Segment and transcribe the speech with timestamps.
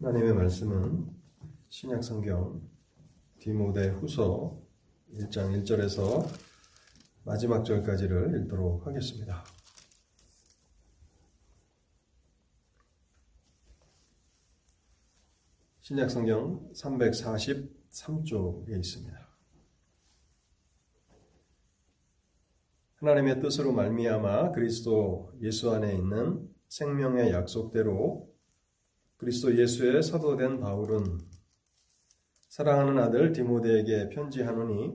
[0.00, 1.10] 하나님의 말씀은
[1.70, 2.62] 신약 성경
[3.40, 4.56] 디모데 후서
[5.12, 6.24] 1장 1절에서
[7.24, 9.44] 마지막 절까지를 읽도록 하겠습니다.
[15.80, 19.28] 신약 성경 343쪽에 있습니다.
[22.94, 28.27] 하나님의 뜻으로 말미암아 그리스도 예수 안에 있는 생명의 약속대로
[29.18, 31.18] 그리스도 예수의 사도된 바울은
[32.48, 34.94] 사랑하는 아들 디모데에게 편지하노니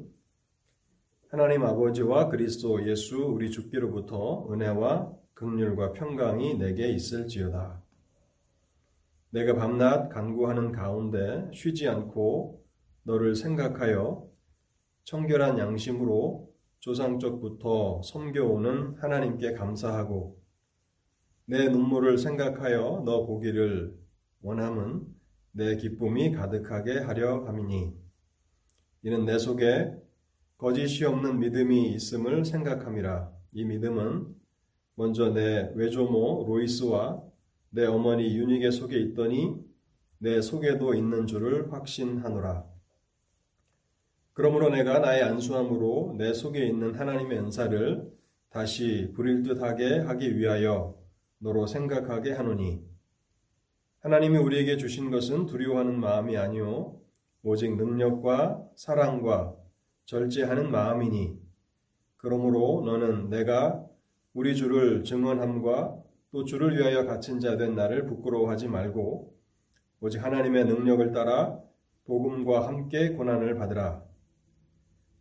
[1.27, 7.83] 하나님 아버지와 그리스도 예수 우리 주께로부터 은혜와 긍휼과 평강이 내게 있을지어다.
[9.31, 12.63] 내가 밤낮 간구하는 가운데 쉬지 않고
[13.03, 14.25] 너를 생각하여
[15.03, 20.39] 청결한 양심으로 조상적부터 섬겨오는 하나님께 감사하고
[21.45, 24.02] 내 눈물을 생각하여 너 보기를
[24.43, 25.07] 원함은
[25.53, 27.93] 내 기쁨이 가득하게 하려 함이니
[29.03, 29.93] 이는 내 속에
[30.57, 34.35] 거짓이 없는 믿음이 있음을 생각함이라 이 믿음은
[34.95, 37.23] 먼저 내 외조모 로이스와
[37.69, 39.55] 내 어머니 유니게 속에 있더니
[40.19, 42.65] 내 속에도 있는 줄을 확신하노라.
[44.33, 48.11] 그러므로 내가 나의 안수함으로 내 속에 있는 하나님의 은사를
[48.49, 50.95] 다시 부릴 듯하게 하기 위하여
[51.39, 52.92] 너로 생각하게 하노니
[54.03, 56.99] 하나님이 우리에게 주신 것은 두려워하는 마음이 아니요
[57.41, 59.55] 오직 능력과 사랑과
[60.03, 61.39] 절제하는 마음이니
[62.17, 63.85] 그러므로 너는 내가
[64.33, 69.33] 우리 주를 증언함과 또 주를 위하여 갇힌 자 된 나를 부끄러워하지 말고
[70.01, 71.57] 오직 하나님의 능력을 따라
[72.05, 74.03] 복음과 함께 고난을 받으라.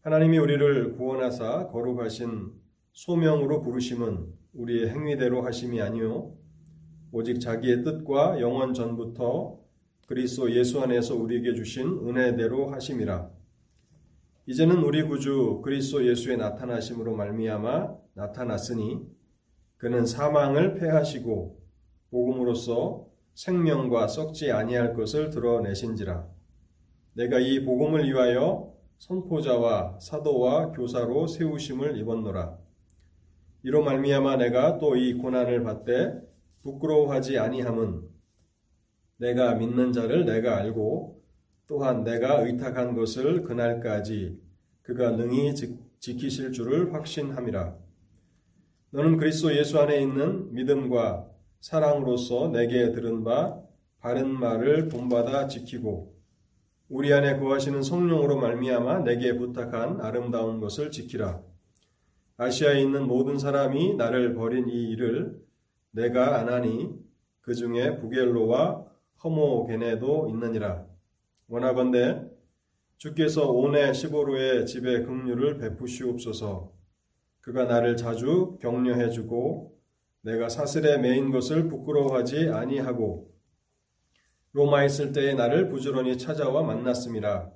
[0.00, 2.52] 하나님이 우리를 구원하사 거룩하신
[2.92, 6.34] 소명으로 부르심은 우리의 행위대로 하심이 아니요
[7.14, 9.60] 오직 자기의 뜻과 영원 전부터
[10.06, 13.30] 그리스도 예수 안에서 우리에게 주신 은혜대로 하심이라.
[14.46, 19.00] 이제는 우리 구주 그리스도 예수의 나타나심으로 말미암아 나타났으니
[19.76, 21.60] 그는 사망을 패하시고
[22.10, 26.26] 복음으로써 생명과 썩지 아니할 것을 드러내신지라.
[27.12, 32.56] 내가 이 복음을 위하여 선포자와 사도와 교사로 세우심을 입었노라.
[33.64, 36.31] 이로 말미암아 내가 또 이 고난을 받되
[36.62, 38.02] 부끄러워하지 아니함은
[39.18, 41.22] 내가 믿는 자를 내가 알고
[41.66, 44.38] 또한 내가 의탁한 것을 그날까지
[44.82, 45.54] 그가 능히
[46.00, 47.76] 지키실 줄을 확신함이라.
[48.90, 51.28] 너는 그리스도 예수 안에 있는 믿음과
[51.60, 53.58] 사랑으로서 내게 들은 바
[54.00, 56.12] 바른 말을 본받아 지키고
[56.88, 61.40] 우리 안에 거하시는 성령으로 말미암아 내게 부탁한 아름다운 것을 지키라.
[62.36, 65.40] 아시아에 있는 모든 사람이 나를 버린 이 일을
[65.92, 66.90] 내가 안 하니
[67.40, 68.84] 그 중에 부겔로와
[69.22, 70.86] 허모게네도 있느니라.
[71.48, 72.22] 원하건대
[72.96, 76.72] 주께서 오네 시보루의 집에 긍휼을 베푸시옵소서.
[77.40, 79.76] 그가 나를 자주 격려해 주고
[80.22, 83.32] 내가 사슬에 매인 것을 부끄러워하지 아니하고
[84.52, 87.50] 로마에 있을 때에 나를 부지런히 찾아와 만났습니다.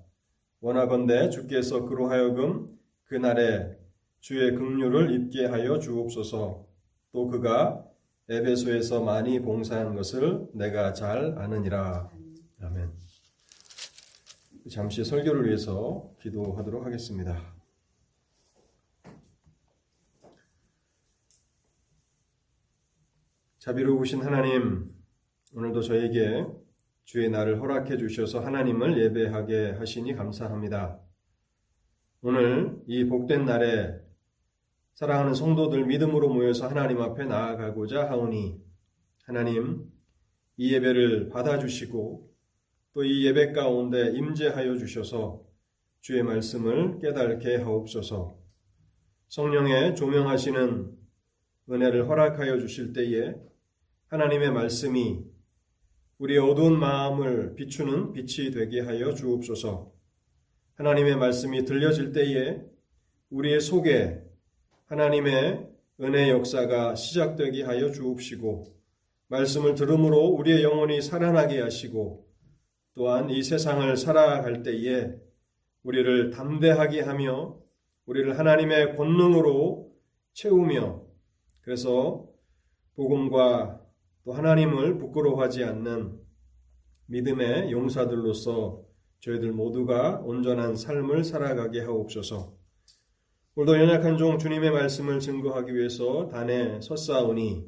[0.61, 3.77] 원하건대 주께서 그로 하여금 그날에
[4.21, 6.67] 주의 긍휼을 입게 하여 주옵소서.
[7.13, 7.87] 또 그가
[8.29, 12.11] 에베소에서 많이 봉사한 것을 내가 잘 아느니라.
[12.61, 12.93] 아멘.
[14.69, 17.55] 잠시 설교를 위해서 기도하도록 하겠습니다.
[23.61, 24.93] 자비로우신 하나님,
[25.55, 26.47] 오늘도 저에게
[27.05, 31.01] 주의 날을 허락해 주셔서 하나님을 예배하게 하시니 감사합니다.
[32.23, 34.06] 오늘 이 복된 날에
[34.97, 38.59] 사랑하는 성도들 믿음으로 모여서 하나님 앞에 나아가고자 하오니
[39.25, 39.93] 하나님
[40.57, 42.33] 이 예배를 받아주시고
[42.95, 45.45] 또 이 예배 가운데 임재하여 주셔서
[46.01, 48.39] 주의 말씀을 깨닫게 하옵소서
[49.29, 50.97] 성령의 조명하시는
[51.71, 53.35] 은혜를 허락하여 주실 때에
[54.07, 55.27] 하나님의 말씀이
[56.17, 59.93] 우리의 어두운 마음을 비추는 빛이 되게 하여 주옵소서.
[60.77, 62.63] 하나님의 말씀이 들려질 때에
[63.29, 64.26] 우리의 속에
[64.87, 65.69] 하나님의
[66.01, 68.77] 은혜 역사가 시작되게 하여 주옵시고
[69.27, 72.25] 말씀을 들음으로 우리의 영혼이 살아나게 하시고
[72.95, 75.13] 또한 이 세상을 살아갈 때에
[75.83, 77.59] 우리를 담대하게 하며
[78.07, 79.93] 우리를 하나님의 권능으로
[80.35, 81.03] 채우며
[81.63, 82.29] 그래서
[82.95, 83.81] 복음과
[84.25, 86.21] 또 하나님을 부끄러워하지 않는
[87.07, 88.85] 믿음의 용사들로서
[89.19, 92.56] 저희들 모두가 온전한 삶을 살아가게 하옵소서.
[93.59, 97.65] 오늘도 연약한 종 주님의 말씀을 증거하기 위해서 단에 섰사오니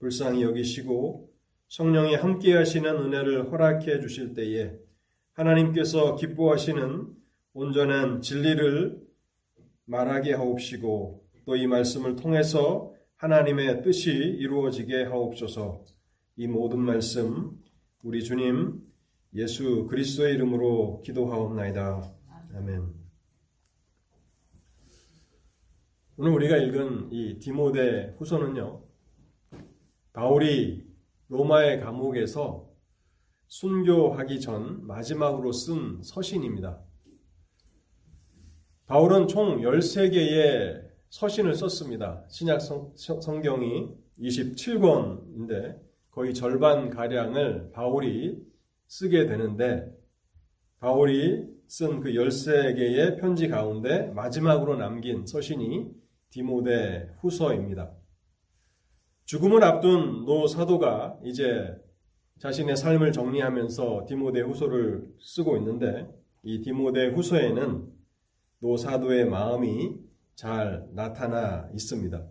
[0.00, 1.30] 불쌍히 여기시고
[1.68, 4.72] 성령이 함께 하시는 은혜를 허락해 주실 때에
[5.34, 7.06] 하나님께서 기뻐하시는
[7.52, 9.00] 온전한 진리를
[9.84, 15.84] 말하게 하옵시고 또 이 말씀을 통해서 하나님의 뜻이 이루어지게 하옵소서.
[16.38, 17.56] 이 모든 말씀
[18.02, 18.82] 우리 주님
[19.34, 22.12] 예수 그리스도의 이름으로 기도하옵나이다.
[22.56, 23.09] 아멘.
[26.16, 28.82] 오늘 우리가 읽은 이 디모데 후서는요.
[30.12, 30.84] 바울이
[31.28, 32.68] 로마의 감옥에서
[33.46, 36.78] 순교하기 전 마지막으로 쓴 서신입니다.
[38.86, 42.24] 바울은 총 13개의 서신을 썼습니다.
[42.28, 45.80] 신약 성, 성경이 27권인데
[46.10, 48.36] 거의 절반 가량을 바울이
[48.88, 49.86] 쓰게 되는데
[50.80, 55.99] 바울이 쓴 그 13개의 편지 가운데 마지막으로 남긴 서신이
[56.30, 57.92] 디모데 후서입니다.
[59.24, 61.76] 죽음을 앞둔 노 사도가 이제
[62.38, 66.08] 자신의 삶을 정리하면서 디모데 후서를 쓰고 있는데
[66.42, 67.86] 이 디모데 후서에는
[68.60, 69.96] 노 사도의 마음이
[70.34, 72.26] 잘 나타나 있습니다.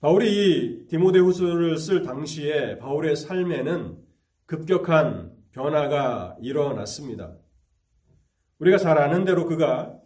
[0.00, 3.98] 바울이 이 디모데 후서를 쓸 당시에 바울의 삶에는
[4.46, 7.36] 급격한 변화가 일어났습니다.
[8.58, 10.01] 우리가 잘 아는 대로 그가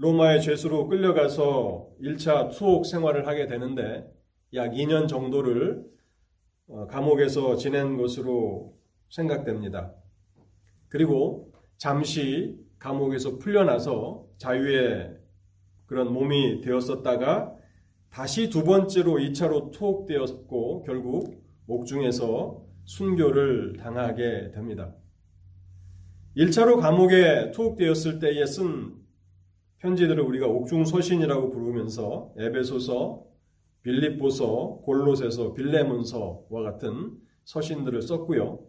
[0.00, 4.10] 로마의 죄수로 끌려가서 1차 투옥 생활을 하게 되는데
[4.54, 5.84] 약 2년 정도를
[6.68, 8.74] 어, 감옥에서 지낸 것으로
[9.10, 9.92] 생각됩니다.
[10.88, 15.18] 그리고 잠시 감옥에서 풀려나서 자유의
[15.84, 17.54] 그런 몸이 되었었다가
[18.08, 24.94] 다시 두 번째로 2차로 투옥되었고 결국 옥중에서 순교를 당하게 됩니다.
[26.38, 28.99] 1차로 감옥에 투옥되었을 때에 쓴
[29.80, 33.24] 편지들을 우리가 옥중서신이라고 부르면서 에베소서,
[33.82, 38.60] 빌립보서, 골로새서, 빌레문서와 같은 서신들을 썼고요.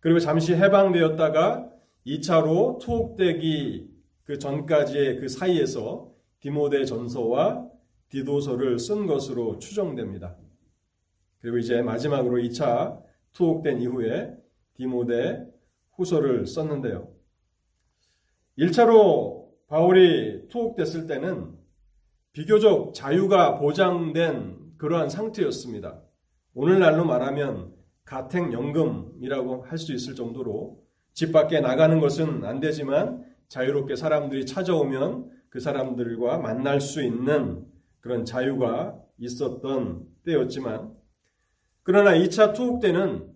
[0.00, 1.68] 그리고 잠시 해방되었다가
[2.06, 3.90] 2차로 투옥되기
[4.24, 6.10] 그 전까지의 그 사이에서
[6.40, 7.68] 디모데 전서와
[8.08, 10.36] 디도서를 쓴 것으로 추정됩니다.
[11.40, 13.02] 그리고 이제 마지막으로 2차
[13.32, 14.32] 투옥된 이후에
[14.74, 15.44] 디모데
[15.96, 17.08] 후서를 썼는데요.
[18.58, 19.41] 1차로
[19.72, 21.56] 바울이 투옥됐을 때는
[22.32, 25.98] 비교적 자유가 보장된 그러한 상태였습니다.
[26.52, 27.72] 오늘날로 말하면
[28.04, 30.84] 가택연금이라고 할 수 있을 정도로
[31.14, 37.64] 집 밖에 나가는 것은 안 되지만 자유롭게 사람들이 찾아오면 그 사람들과 만날 수 있는
[38.00, 40.92] 그런 자유가 있었던 때였지만
[41.82, 43.32] 그러나 2차 투옥 때는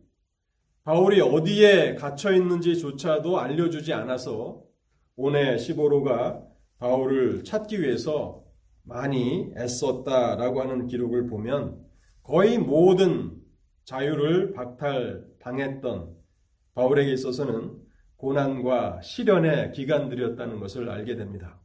[0.84, 4.65] 바울이 어디에 갇혀 있는지조차도 알려주지 않아서
[5.16, 6.42] 오네 시보로가
[6.78, 8.44] 바울을 찾기 위해서
[8.82, 11.84] 많이 애썼다라고 하는 기록을 보면
[12.22, 13.40] 거의 모든
[13.84, 16.14] 자유를 박탈당했던
[16.74, 17.78] 바울에게 있어서는
[18.16, 21.60] 고난과 시련의 기간들이었다는 것을 알게 됩니다.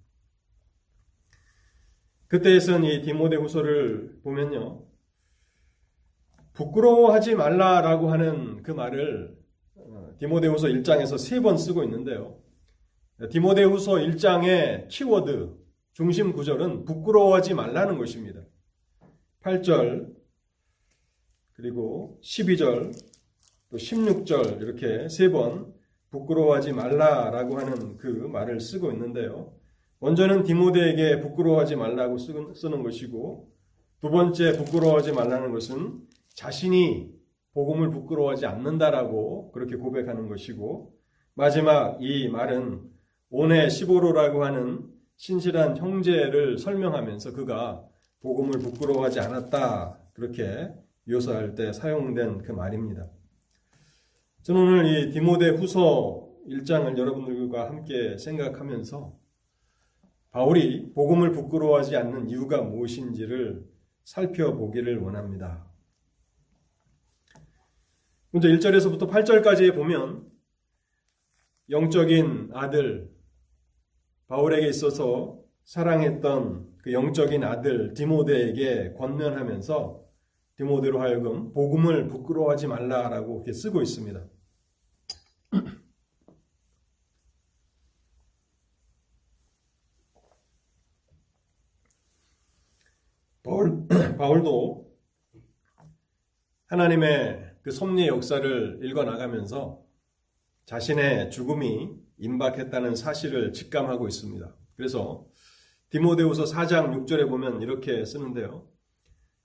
[2.27, 4.85] 그때에선 이 디모데 후서를 보면요.
[6.53, 9.37] 부끄러워하지 말라라고 하는 그 말을
[9.75, 12.37] 어, 디모데후서 1장에서 세 번 쓰고 있는데요.
[13.29, 15.57] 디모데후서 1장의 키워드
[15.93, 18.41] 중심 구절은 부끄러워하지 말라는 것입니다.
[19.43, 20.13] 8절
[21.53, 22.93] 그리고 12절
[23.69, 25.73] 또 16절 이렇게 세 번
[26.11, 29.53] 부끄러워하지 말라라고 하는 그 말을 쓰고 있는데요.
[29.99, 33.49] 먼저는 디모데에게 부끄러워하지 말라고 쓰는 것이고
[34.01, 36.01] 두 번째 부끄러워하지 말라는 것은
[36.35, 37.11] 자신이
[37.53, 40.93] 복음을 부끄러워하지 않는다라고 그렇게 고백하는 것이고
[41.33, 42.90] 마지막 이 말은
[43.33, 47.81] 오네 시보로라고 하는 신실한 형제를 설명하면서 그가
[48.19, 50.69] 복음을 부끄러워하지 않았다 그렇게
[51.05, 53.09] 묘사할 때 사용된 그 말입니다.
[54.41, 59.17] 저는 오늘 이 디모데 후서 1장을 여러분들과 함께 생각하면서
[60.31, 63.65] 바울이 복음을 부끄러워하지 않는 이유가 무엇인지를
[64.03, 65.71] 살펴보기를 원합니다.
[68.31, 70.29] 먼저 1절에서부터 8절까지 보면
[71.69, 73.09] 영적인 아들
[74.31, 80.05] 바울에게 있어서 사랑했던 그 영적인 아들 디모데에게 권면하면서
[80.55, 84.25] 디모데로 하여금 복음을 부끄러워하지 말라라고 이렇게 쓰고 있습니다.
[93.43, 93.85] 바울,
[94.17, 94.89] 바울도
[96.67, 99.83] 하나님의 그 섭리의 역사를 읽어 나가면서
[100.67, 104.55] 자신의 죽음이 임박했다는 사실을 직감하고 있습니다.
[104.77, 105.25] 그래서
[105.89, 108.67] 디모데후서 4장 6절에 보면 이렇게 쓰는데요.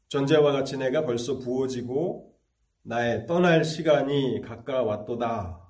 [0.09, 2.33] 전제와 같이 내가 벌써 부어지고
[2.83, 5.61] 나의 떠날 시간이 가까웠도다.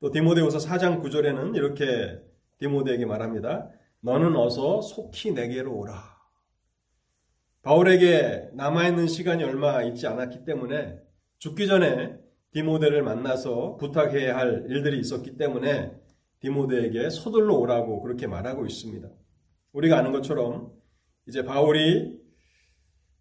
[0.00, 2.18] 또 디모데후서 4장 9절에는 이렇게
[2.58, 3.70] 디모데에게 말합니다.
[4.00, 6.16] 너는 어서 속히 내게로 오라.
[7.62, 10.98] 바울에게 남아있는 시간이 얼마 있지 않았기 때문에
[11.38, 12.16] 죽기 전에
[12.52, 16.05] 디모데를 만나서 부탁해야 할 일들이 있었기 때문에
[16.46, 19.08] 디모데에게 서둘러 오라고 그렇게 말하고 있습니다.
[19.72, 20.70] 우리가 아는 것처럼
[21.26, 22.16] 이제 바울이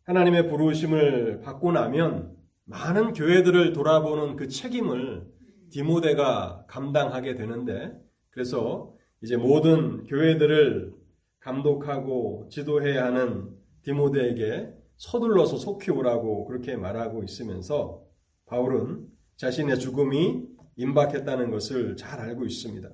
[0.04, 5.26] 하나님의 부르심을 받고 나면 많은 교회들을 돌아보는 그 책임을
[5.72, 7.94] 디모데가 감당하게 되는데
[8.30, 10.94] 그래서 이제 모든 교회들을
[11.40, 13.50] 감독하고 지도해야 하는
[13.82, 18.04] 디모데에게 서둘러서 속히 오라고 그렇게 말하고 있으면서
[18.46, 20.46] 바울은 자신의 죽음이
[20.78, 22.90] 임박했다는 것을 잘 알고 있습니다.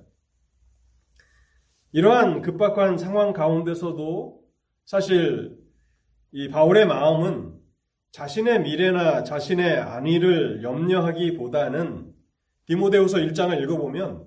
[1.92, 4.40] 이러한 급박한 상황 가운데서도
[4.86, 5.58] 사실
[6.32, 7.54] 이 바울의 마음은
[8.12, 12.12] 자신의 미래나 자신의 안위를 염려하기보다는
[12.66, 14.26] 디모데후서 1장을 읽어보면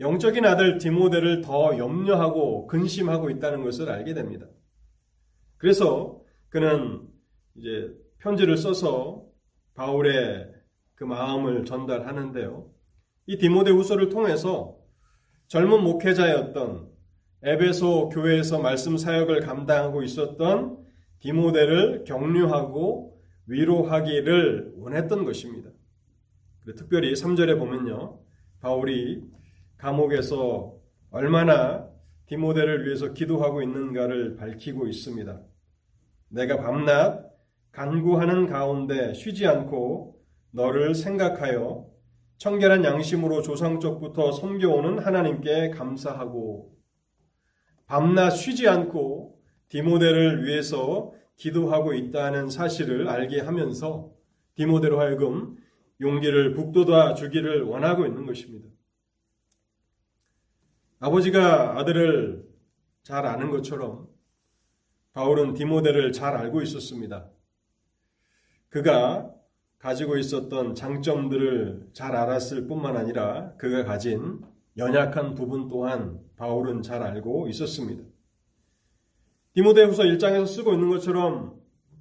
[0.00, 4.46] 영적인 아들 디모데를 더 염려하고 근심하고 있다는 것을 알게 됩니다.
[5.58, 7.06] 그래서 그는
[7.56, 9.26] 이제 편지를 써서
[9.74, 10.50] 바울의
[10.94, 12.70] 그 마음을 전달하는데요.
[13.26, 14.78] 이 디모데후서를 통해서
[15.48, 16.90] 젊은 목회자였던
[17.42, 20.84] 에베소 교회에서 말씀 사역을 감당하고 있었던
[21.20, 25.70] 디모데를 격려하고 위로하기를 원했던 것입니다.
[26.76, 28.18] 특별히 3절에 보면요.
[28.60, 29.22] 바울이
[29.76, 30.74] 감옥에서
[31.10, 31.88] 얼마나
[32.26, 35.40] 디모데를 위해서 기도하고 있는가를 밝히고 있습니다.
[36.28, 37.24] 내가 밤낮
[37.70, 41.86] 간구하는 가운데 쉬지 않고 너를 생각하여
[42.38, 46.76] 청결한 양심으로 조상적부터 섬겨오는 하나님께 감사하고
[47.86, 54.12] 밤낮 쉬지 않고 디모데를 위해서 기도하고 있다는 사실을 알게 하면서
[54.54, 55.56] 디모데로 하여금
[56.00, 58.68] 용기를 북돋아 주기를 원하고 있는 것입니다.
[60.98, 62.46] 아버지가 아들을
[63.02, 64.08] 잘 아는 것처럼
[65.12, 67.30] 바울은 디모데를 잘 알고 있었습니다.
[68.68, 69.35] 그가
[69.86, 74.40] 가지고 있었던 장점들을 잘 알았을 뿐만 아니라 그가 가진
[74.76, 78.02] 연약한 부분 또한 바울은 잘 알고 있었습니다.
[79.54, 81.60] 디모데후서 1장에서 쓰고 있는 것처럼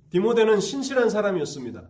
[0.09, 1.87] 디모데는 신실한 사람이었습니다.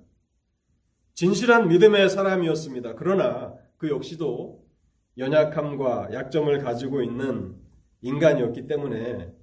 [1.13, 2.95] 진실한 믿음의 사람이었습니다.
[2.95, 4.65] 그러나 그 역시도
[5.17, 7.55] 연약함과 약점을 가지고 있는
[8.01, 9.33] 인간이었기 때문에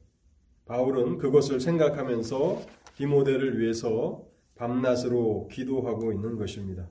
[0.66, 2.60] 바울은 그것을 생각하면서
[2.96, 6.88] 디모데를 위해서 밤낮으로 기도하고 있는 것입니다.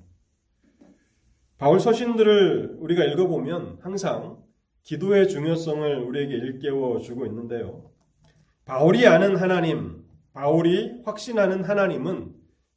[1.58, 4.42] 바울 서신들을 우리가 읽어보면 항상
[4.84, 7.92] 기도의 중요성을 우리에게 일깨워 주고 있는데요.
[8.66, 10.04] 바울이 아는 하나님,
[10.34, 12.34] 바울이 확신하는 하나님은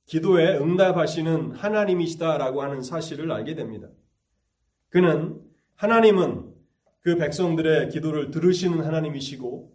[0.07, 3.89] 기도에 응답하시는 하나님이시다라고 하는 사실을 알게 됩니다.
[4.91, 5.41] 그는
[5.77, 6.53] 하나님은
[7.01, 9.73] 그 백성들의 기도를 들으시는 하나님이시고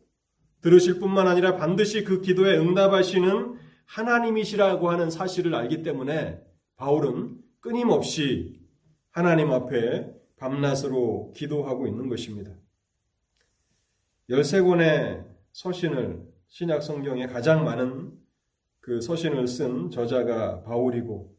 [0.62, 3.56] 들으실 뿐만 아니라 반드시 그 기도에 응답하시는
[3.90, 6.40] 하나님이시라고 하는 사실을 알기 때문에
[6.76, 8.60] 바울은 끊임없이
[9.10, 12.52] 하나님 앞에 밤낮으로 기도하고 있는 것입니다.
[14.30, 18.14] 13권의 서신을 신약 성경에 가장 많은
[18.80, 21.36] 그 서신을 쓴 저자가 바울이고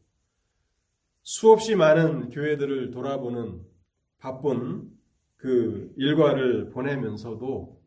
[1.23, 3.61] 수없이 많은 교회들을 돌아보는
[4.19, 4.89] 바쁜
[5.37, 7.81] 그 일과를 보내면서도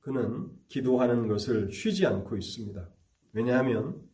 [0.00, 2.88] 그는 기도하는 것을 쉬지 않고 있습니다.
[3.32, 4.05] 왜냐하면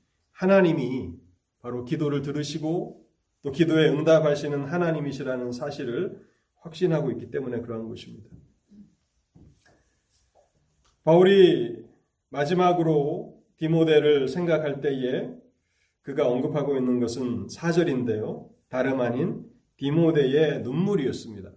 [0.42, 1.14] 하나님이
[1.60, 3.06] 바로 기도를 들으시고
[3.42, 6.20] 또 기도에 응답하시는 하나님이시라는 사실을
[6.56, 8.28] 확신하고 있기 때문에 그러한 것입니다.
[11.04, 11.84] 바울이
[12.30, 15.32] 마지막으로 디모데를 생각할 때에
[16.02, 18.50] 그가 언급하고 있는 것은 사절인데요.
[18.68, 19.44] 다름 아닌
[19.76, 21.52] 디모데의 눈물이었습니다.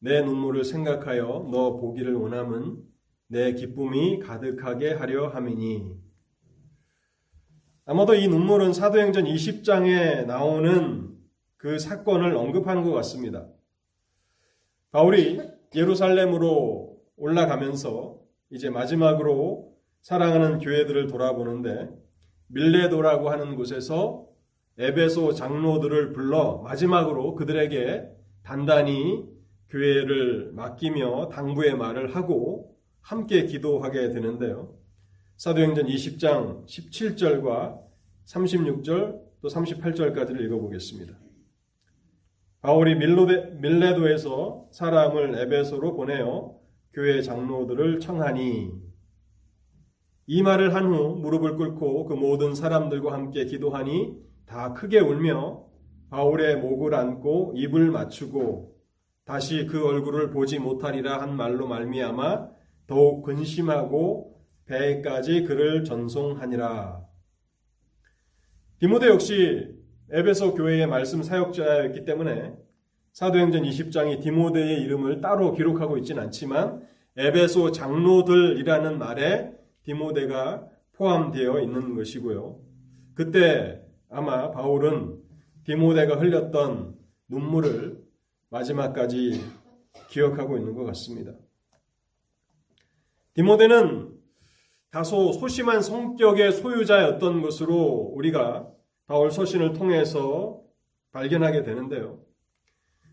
[0.00, 2.82] 내 눈물을 생각하여 너 보기를 원함은
[3.28, 6.11] 내 기쁨이 가득하게 하려 함이니.
[7.84, 11.10] 아마도 이 눈물은 사도행전 20장에 나오는
[11.56, 13.48] 그 사건을 언급하는 것 같습니다.
[14.92, 15.40] 바울이
[15.74, 18.20] 예루살렘으로 올라가면서
[18.50, 21.88] 이제 마지막으로 사랑하는 교회들을 돌아보는데
[22.48, 24.28] 밀레도라고 하는 곳에서
[24.78, 28.08] 에베소 장로들을 불러 마지막으로 그들에게
[28.44, 29.24] 단단히
[29.70, 34.81] 교회를 맡기며 당부의 말을 하고 함께 기도하게 되는데요.
[35.42, 37.80] 사도행전 20장 17절과
[38.26, 41.18] 36절 또 38절까지를 읽어보겠습니다.
[42.60, 46.60] 바울이 밀로데, 밀레도에서 사람을 에베소로 보내어
[46.92, 48.70] 교회 장로들을 청하니
[50.28, 54.14] 이 말을 한 후 무릎을 꿇고 그 모든 사람들과 함께 기도하니
[54.46, 55.66] 다 크게 울며
[56.10, 58.76] 바울의 목을 안고 입을 맞추고
[59.24, 62.48] 다시 그 얼굴을 보지 못하리라 한 말로 말미암아
[62.86, 64.31] 더욱 근심하고
[64.72, 67.04] 배까지 그를 전송하니라.
[68.78, 69.68] 디모데 역시
[70.10, 72.54] 에베소 교회의 말씀 사역자였기 때문에
[73.12, 76.86] 사도행전 20장이 디모데의 이름을 따로 기록하고 있지는 않지만
[77.16, 79.52] 에베소 장로들이라는 말에
[79.82, 82.58] 디모데가 포함되어 있는 것이고요.
[83.14, 85.18] 그때 아마 바울은
[85.64, 86.96] 디모데가 흘렸던
[87.28, 88.02] 눈물을
[88.48, 89.40] 마지막까지
[90.08, 91.32] 기억하고 있는 것 같습니다.
[93.34, 94.21] 디모데는
[94.92, 98.68] 다소 소심한 성격의 소유자였던 것으로 우리가
[99.06, 100.60] 바울 서신을 통해서
[101.12, 102.20] 발견하게 되는데요.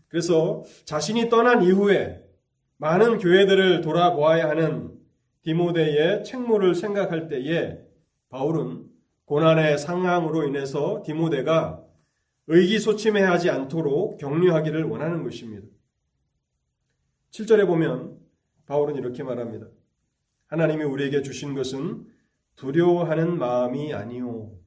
[0.08, 2.22] 그래서 자신이 떠난 이후에
[2.76, 4.94] 많은 교회들을 돌아보아야 하는
[5.42, 7.78] 디모데의 책무를 생각할 때에
[8.28, 8.86] 바울은
[9.24, 11.82] 고난의 상황으로 인해서 디모데가
[12.48, 15.66] 의기소침해하지 않도록 격려하기를 원하는 것입니다.
[17.30, 18.18] 7절에 보면
[18.66, 19.66] 바울은 이렇게 말합니다.
[20.50, 22.04] 하나님이 우리에게 주신 것은
[22.56, 24.58] 두려워하는 마음이 아니오.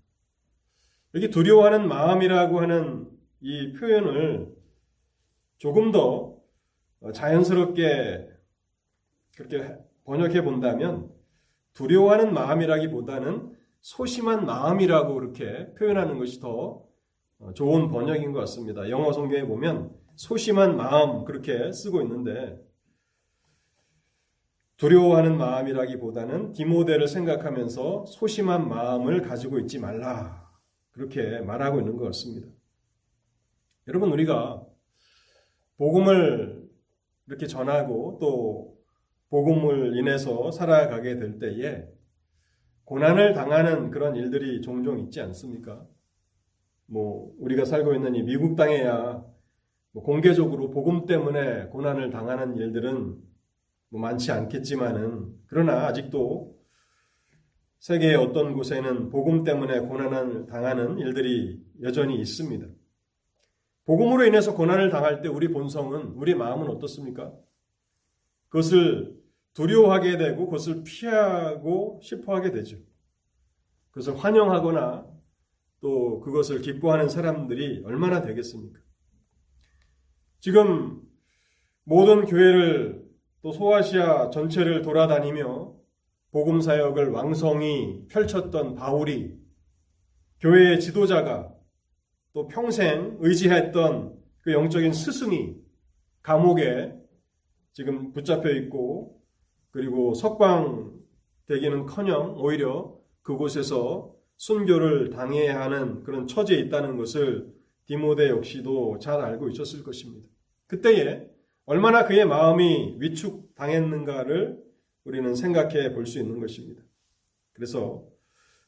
[1.13, 3.10] 여기 두려워하는 마음이라고 하는
[3.42, 4.48] 이 표현을
[5.58, 6.38] 조금 더
[7.13, 8.30] 자연스럽게
[9.36, 11.12] 그렇게 번역해 본다면
[11.74, 16.88] 두려워하는 마음이라기보다는 소심한 마음이라고 그렇게 표현하는 것이 더
[17.56, 18.90] 좋은 번역인 것 같습니다.
[18.90, 22.58] 영어 성경에 보면 소심한 마음 그렇게 쓰고 있는데
[24.77, 30.51] 두려워하는 마음이라기보다는 디모데를 생각하면서 소심한 마음을 가지고 있지 말라.
[30.92, 32.48] 그렇게 말하고 있는 것 같습니다.
[33.88, 34.63] 여러분, 우리가
[35.77, 36.63] 복음을
[37.27, 38.77] 이렇게 전하고 또
[39.30, 41.88] 복음을 인해서 살아가게 될 때에
[42.86, 45.86] 고난을 당하는 그런 일들이 종종 있지 않습니까?
[46.86, 49.24] 뭐, 우리가 살고 있는 이 미국 땅에야
[49.92, 53.32] 뭐 공개적으로 복음 때문에 고난을 당하는 일들은
[53.94, 56.58] 뭐 많지 않겠지만은 그러나 아직도
[57.77, 62.66] 세계의 어떤 곳에는 복음 때문에 고난을 당하는 일들이 여전히 있습니다.
[63.86, 67.32] 복음으로 인해서 고난을 당할 때 우리 본성은 우리 마음은 어떻습니까?
[68.50, 69.16] 그것을
[69.53, 72.77] 두려워하게 되고 그것을 피하고 싶어 하게 되죠.
[73.92, 75.06] 그것을 환영하거나
[75.82, 78.79] 또 그것을 기뻐하는 사람들이 얼마나 되겠습니까?
[80.40, 81.00] 지금
[81.84, 83.02] 모든 교회를
[83.44, 85.75] 또 소아시아 전체를 돌아다니며
[86.32, 89.38] 복음 사역을 왕성히 펼쳤던 바울이
[90.40, 91.53] 교회의 지도자가
[92.32, 95.58] 또 평생 의지했던 그 영적인 스승이
[96.22, 96.96] 감옥에
[97.74, 99.22] 지금 붙잡혀 있고
[99.72, 107.53] 그리고 석방되기는 커녕 오히려 그곳에서 순교를 당해야 하는 그런 처지에 있다는 것을
[107.88, 110.29] 디모데 역시도 잘 알고 있었을 것입니다.
[110.68, 111.32] 그때에
[111.66, 114.62] 얼마나 그의 마음이 위축당했는가를
[115.06, 116.84] 우리는 생각해 볼 수 있는 것입니다.
[117.54, 118.06] 그래서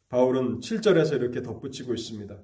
[0.10, 2.38] 바울은 7절에서 이렇게 덧붙이고 있습니다.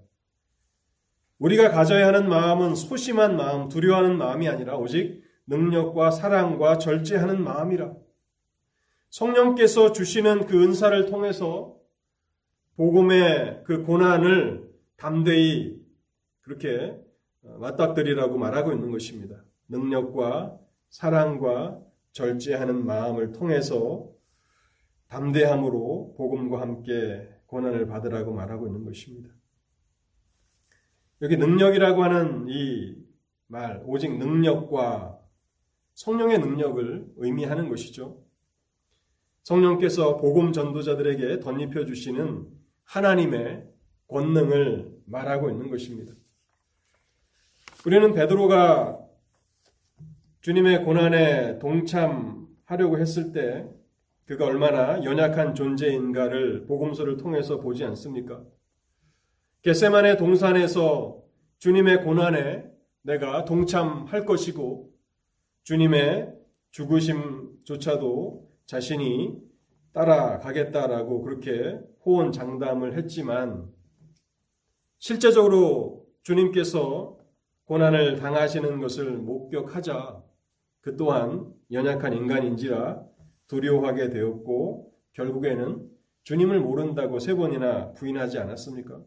[1.40, 7.94] 우리가 가져야 하는 마음은 소심한 마음, 두려워하는 마음이 아니라 오직 능력과 사랑과 절제하는 마음이라.
[9.10, 11.76] 성령께서 주시는 그 은사를 통해서
[12.76, 15.80] 복음의 그 고난을 담대히
[16.42, 16.98] 그렇게
[17.42, 19.44] 맞닥뜨리라고 말하고 있는 것입니다.
[19.72, 21.82] 능력과 사랑과
[22.12, 24.12] 절제하는 마음을 통해서
[25.08, 29.30] 담대함으로 복음과 함께 고난을 받으라고 말하고 있는 것입니다.
[31.22, 32.96] 여기 능력이라고 하는 이
[33.48, 35.20] 말, 오직 능력과
[35.94, 38.24] 성령의 능력을 의미하는 것이죠.
[39.44, 42.48] 성령께서 복음 전도자들에게 덧입혀 주시는
[42.86, 43.68] 하나님의
[44.08, 46.14] 권능을 말하고 있는 것입니다.
[47.86, 49.01] 우리는 베드로가
[50.42, 53.68] 주님의 고난에 동참하려고 했을 때
[54.26, 58.44] 그가 얼마나 연약한 존재인가를 복음서를 통해서 보지 않습니까?
[59.62, 61.22] 겟세만의 동산에서
[61.60, 62.66] 주님의 고난에
[63.04, 64.92] 내가 동참할 것이고
[65.62, 66.34] 주님의
[66.72, 69.38] 죽으심조차도 자신이
[69.94, 73.70] 따라가겠다라고 그렇게 호언 장담을 했지만
[74.98, 77.20] 실제적으로 주님께서
[77.66, 80.31] 고난을 당하시는 것을 목격하자
[80.82, 83.04] 그 또한 연약한 인간인지라
[83.48, 85.90] 두려워하게 되었고 결국에는
[86.24, 89.02] 주님을 모른다고 세 번이나 부인하지 않았습니까?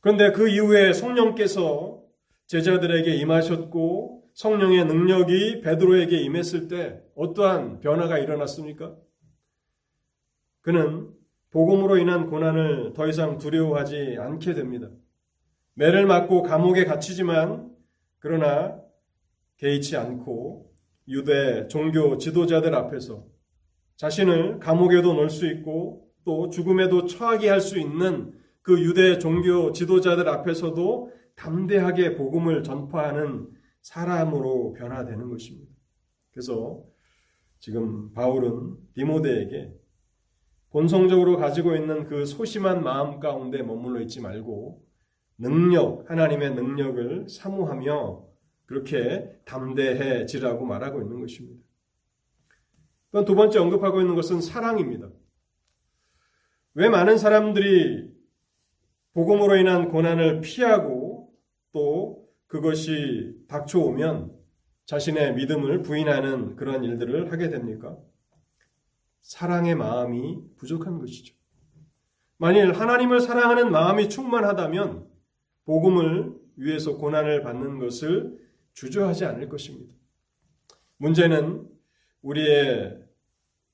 [0.00, 2.02] 그런데 그 이후에 성령께서
[2.46, 8.94] 제자들에게 임하셨고 성령의 능력이 베드로에게 임했을 때 어떠한 변화가 일어났습니까?
[10.60, 11.10] 그는
[11.50, 14.88] 복음으로 인한 고난을 더 이상 두려워하지 않게 됩니다.
[15.74, 17.74] 매를 맞고 감옥에 갇히지만
[18.18, 18.80] 그러나
[19.58, 20.72] 개의치 않고
[21.08, 23.24] 유대 종교 지도자들 앞에서
[23.96, 30.28] 자신을 감옥에도 넣을 수 있고 또 죽음에도 처하게 할 수 있는 그 유대 종교 지도자들
[30.28, 33.48] 앞에서도 담대하게 복음을 전파하는
[33.80, 35.72] 사람으로 변화되는 것입니다.
[36.32, 36.82] 그래서
[37.58, 39.72] 지금 바울은 디모데에게
[40.70, 44.84] 본성적으로 가지고 있는 그 소심한 마음 가운데 머물러 있지 말고
[45.38, 48.27] 능력, 하나님의 능력을 사모하며
[48.68, 51.58] 그렇게 담대해지라고 말하고 있는 것입니다.
[53.10, 55.08] 또한 두 번째 언급하고 있는 것은 사랑입니다.
[56.74, 58.12] 왜 많은 사람들이
[59.14, 61.32] 복음으로 인한 고난을 피하고
[61.72, 64.36] 또 그것이 닥쳐오면
[64.84, 67.96] 자신의 믿음을 부인하는 그런 일들을 하게 됩니까?
[69.22, 71.34] 사랑의 마음이 부족한 것이죠.
[72.36, 75.08] 만일 하나님을 사랑하는 마음이 충만하다면
[75.64, 78.47] 복음을 위해서 고난을 받는 것을
[78.78, 79.92] 주저하지 않을 것입니다.
[80.98, 81.68] 문제는
[82.22, 83.02] 우리의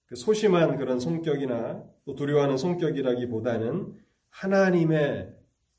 [0.06, 3.98] 그 소심한 그런 성격이나 또 두려워하는 성격이라기보다는
[4.30, 5.34] 하나님의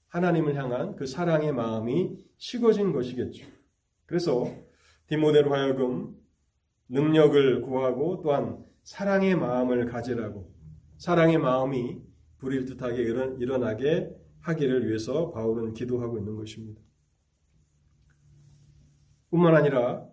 [0.09, 3.47] 하나님을 향한 그 사랑의 마음이 식어진 것이겠죠.
[4.05, 4.47] 그래서
[5.07, 6.15] 디모데로 하여금
[6.89, 10.53] 능력을 구하고 또한 사랑의 마음을 가지라고
[10.99, 11.99] 사랑의 마음이
[12.37, 13.01] 불일 듯하게
[13.39, 14.07] 일어나게
[14.41, 16.85] 하기를 위해서 바울은 기도하고 있는 것입니다.
[19.35, 20.05] 뿐만 아니라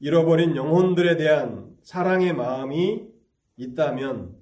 [0.00, 3.06] 잃어버린 영혼들에 대한 사랑의 마음이
[3.56, 4.36] 있다면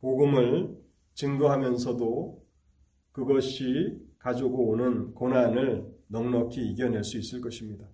[0.00, 0.76] 복음을
[1.14, 2.42] 증거하면서도
[3.12, 7.86] 그것이 가지고 오는 고난을 넉넉히 이겨낼 수 있을 것입니다.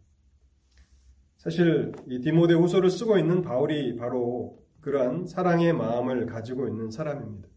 [1.39, 7.49] 사실 이 디모데 후서를 쓰고 있는 바울이 바로 그러한 사랑의 마음을 가지고 있는 사람입니다.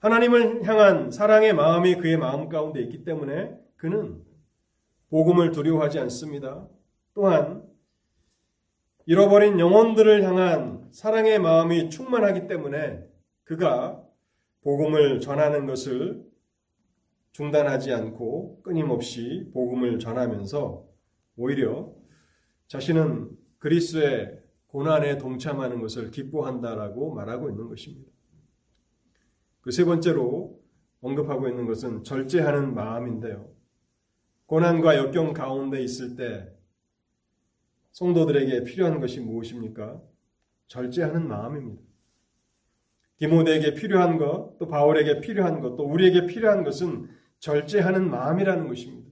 [0.00, 4.22] 하나님을 향한 사랑의 마음이 그의 마음 가운데 있기 때문에 그는
[5.10, 6.68] 복음을 두려워하지 않습니다.
[7.18, 7.68] 또한
[9.06, 13.04] 잃어버린 영혼들을 향한 사랑의 마음이 충만하기 때문에
[13.42, 14.00] 그가
[14.62, 16.24] 복음을 전하는 것을
[17.32, 20.86] 중단하지 않고 끊임없이 복음을 전하면서
[21.38, 21.92] 오히려
[22.68, 28.12] 자신은 그리스의 고난에 동참하는 것을 기뻐한다라고 말하고 있는 것입니다.
[29.60, 30.56] 그 세 번째로
[31.00, 33.50] 언급하고 있는 것은 절제하는 마음인데요.
[34.46, 36.56] 고난과 역경 가운데 있을 때
[37.92, 40.00] 성도들에게 필요한 것이 무엇입니까?
[40.68, 41.82] 절제하는 마음입니다.
[43.16, 47.08] 디모데에게 필요한 것, 또 바울에게 필요한 것, 또 우리에게 필요한 것은
[47.40, 49.08] 절제하는 마음이라는 것입니다.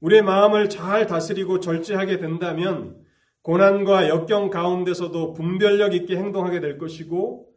[0.00, 3.00] 우리의 마음을 잘 다스리고 절제하게 된다면
[3.42, 7.48] 고난과 역경 가운데서도 분별력 있게 행동하게 될 것이고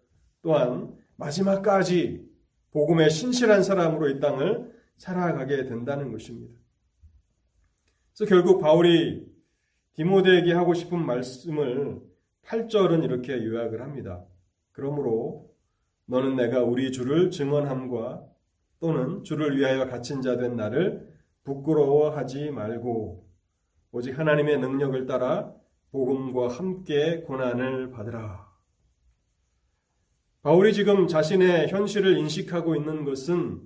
[0.42, 2.24] 또한 마지막까지
[2.72, 6.60] 복음의 신실한 사람으로 이 땅을 살아가게 된다는 것입니다.
[8.16, 9.26] 그래서 결국 바울이
[9.96, 12.02] 디모데에게 하고 싶은 말씀을
[12.46, 14.24] 8절은 이렇게 요약을 합니다.
[14.72, 15.50] 그러므로
[16.06, 18.26] 너는 내가 우리 주를 증언함과
[18.80, 21.12] 또는 주를 위하여 갇힌 자 된 나를
[21.44, 23.26] 부끄러워하지 말고
[23.92, 25.54] 오직 하나님의 능력을 따라
[25.92, 28.46] 복음과 함께 고난을 받으라.
[30.42, 33.62] 바울이 지금 자신의 현실을 인식하고 있는 것은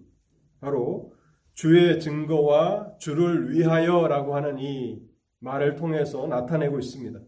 [0.61, 1.13] 바로
[1.53, 5.01] 주의 증거와 주를 위하여라고 하는 이
[5.39, 7.19] 말을 통해서 나타내고 있습니다.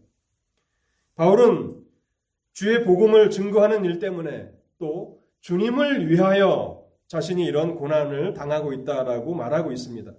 [1.14, 1.82] 바울은
[2.52, 10.12] 주의 복음을 증거하는 일 때문에 또 주님을 위하여 자신이 이런 고난을 당하고 있다라고 말하고 있습니다.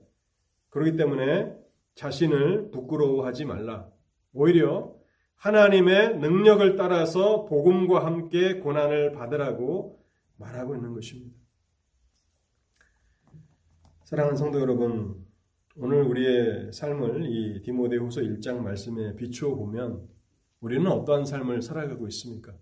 [0.70, 1.56] 그렇기 때문에
[1.96, 3.88] 자신을 부끄러워하지 말라.
[4.34, 4.96] 오히려
[5.36, 10.04] 하나님의 능력을 따라서 복음과 함께 고난을 받으라고
[10.38, 11.36] 말하고 있는 것입니다.
[14.06, 15.23] 사랑하는 성도 여러분,
[15.76, 20.08] 오늘 우리의 삶을 이 디모데후서 1장 말씀에 비추어 보면
[20.60, 22.54] 우리는 어떠한 삶을 살아가고 있습니까?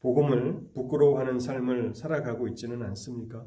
[0.00, 3.46] 복음을 부끄러워하는 삶을 살아가고 있지는 않습니까?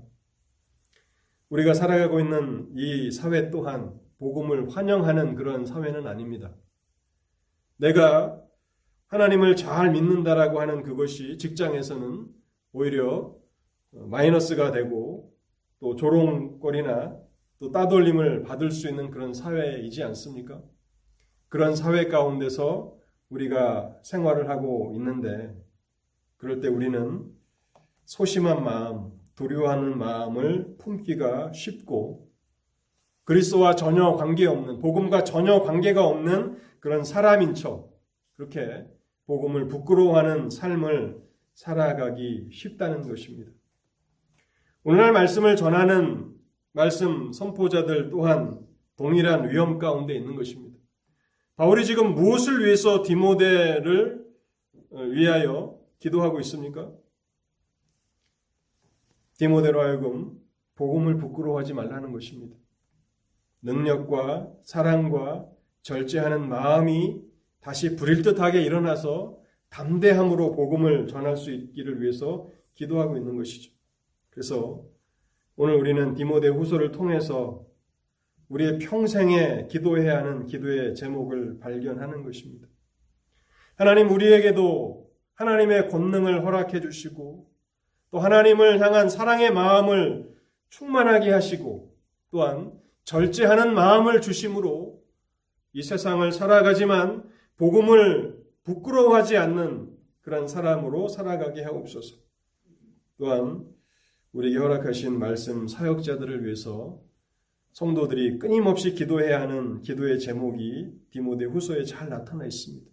[1.50, 6.56] 우리가 살아가고 있는 이 사회 또한 복음을 환영하는 그런 사회는 아닙니다.
[7.76, 8.42] 내가
[9.08, 12.28] 하나님을 잘 믿는다라고 하는 그것이 직장에서는
[12.72, 13.36] 오히려
[13.92, 15.36] 마이너스가 되고
[15.82, 17.29] 또 조롱거리나
[17.60, 20.62] 또 따돌림을 받을 수 있는 그런 사회이지 않습니까?
[21.50, 22.98] 그런 사회 가운데서
[23.30, 25.56] 우리가 생활을 하고 있는데
[26.38, 27.30] 그럴 때 우리는
[28.06, 32.30] 소심한 마음, 두려워하는 마음을 품기가 쉽고
[33.26, 37.94] 그리스도와 전혀 관계없는 복음과 전혀 관계가 없는 그런 사람인 척
[38.36, 38.88] 그렇게
[39.28, 41.22] 복음을 부끄러워하는 삶을
[41.54, 43.52] 살아가기 쉽다는 것입니다.
[44.84, 46.39] 오늘날 말씀을 전하는
[46.72, 48.60] 말씀 선포자들 또한
[48.96, 50.78] 동일한 위험 가운데 있는 것입니다.
[51.56, 54.26] 바울이 지금 무엇을 위해서 디모데를
[54.92, 56.92] 어, 위하여 기도하고 있습니까?
[59.38, 60.40] 디모데로 하여금
[60.76, 62.56] 복음을 부끄러워하지 말라는 것입니다.
[63.62, 65.46] 능력과 사랑과
[65.82, 67.22] 절제하는 마음이
[67.60, 69.38] 다시 불일 듯하게 일어나서
[69.70, 73.72] 담대함으로 복음을 전할 수 있기를 위해서 기도하고 있는 것이죠.
[74.30, 74.86] 그래서
[75.62, 77.66] 오늘 우리는 디모데 후서를 통해서
[78.48, 82.66] 우리의 평생에 기도해야 하는 기도의 제목을 발견하는 것입니다.
[83.76, 87.52] 하나님 우리에게도 하나님의 권능을 허락해 주시고
[88.10, 90.34] 또 하나님을 향한 사랑의 마음을
[90.70, 91.94] 충만하게 하시고
[92.32, 92.72] 또한
[93.04, 95.04] 절제하는 마음을 주심으로
[95.74, 99.90] 이 세상을 살아가지만 복음을 부끄러워하지 않는
[100.22, 102.16] 그런 사람으로 살아가게 하옵소서.
[103.18, 103.78] 또한
[104.34, 107.02] 우리에게 허락하신 말씀 사역자들을 위해서
[107.72, 112.90] 성도들이 끊임없이 기도해야 하는 기도의 제목이 디모데 후서에 잘 나타나 있습니다.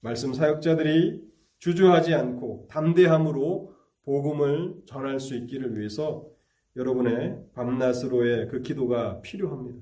[0.00, 1.22] 말씀 사역자들이
[1.58, 6.28] 주저하지 않고 담대함으로 복음을 전할 수 있기를 위해서
[6.76, 9.80] 여러분의 밤낮으로의 그 기도가 필요합니다.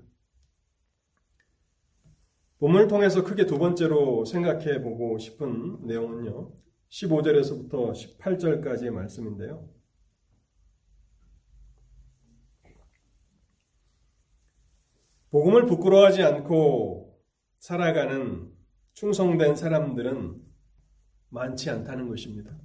[2.59, 6.53] 본문을 통해서 크게 두 번째로 생각해 보고 싶은 내용은요.
[6.89, 9.69] 15절에서부터 18절까지의 말씀인데요.
[15.35, 17.21] 복음을 부끄러워하지 않고
[17.59, 18.53] 살아가는
[18.93, 20.41] 충성된 사람들은
[21.31, 22.57] 많지 않다는 것입니다.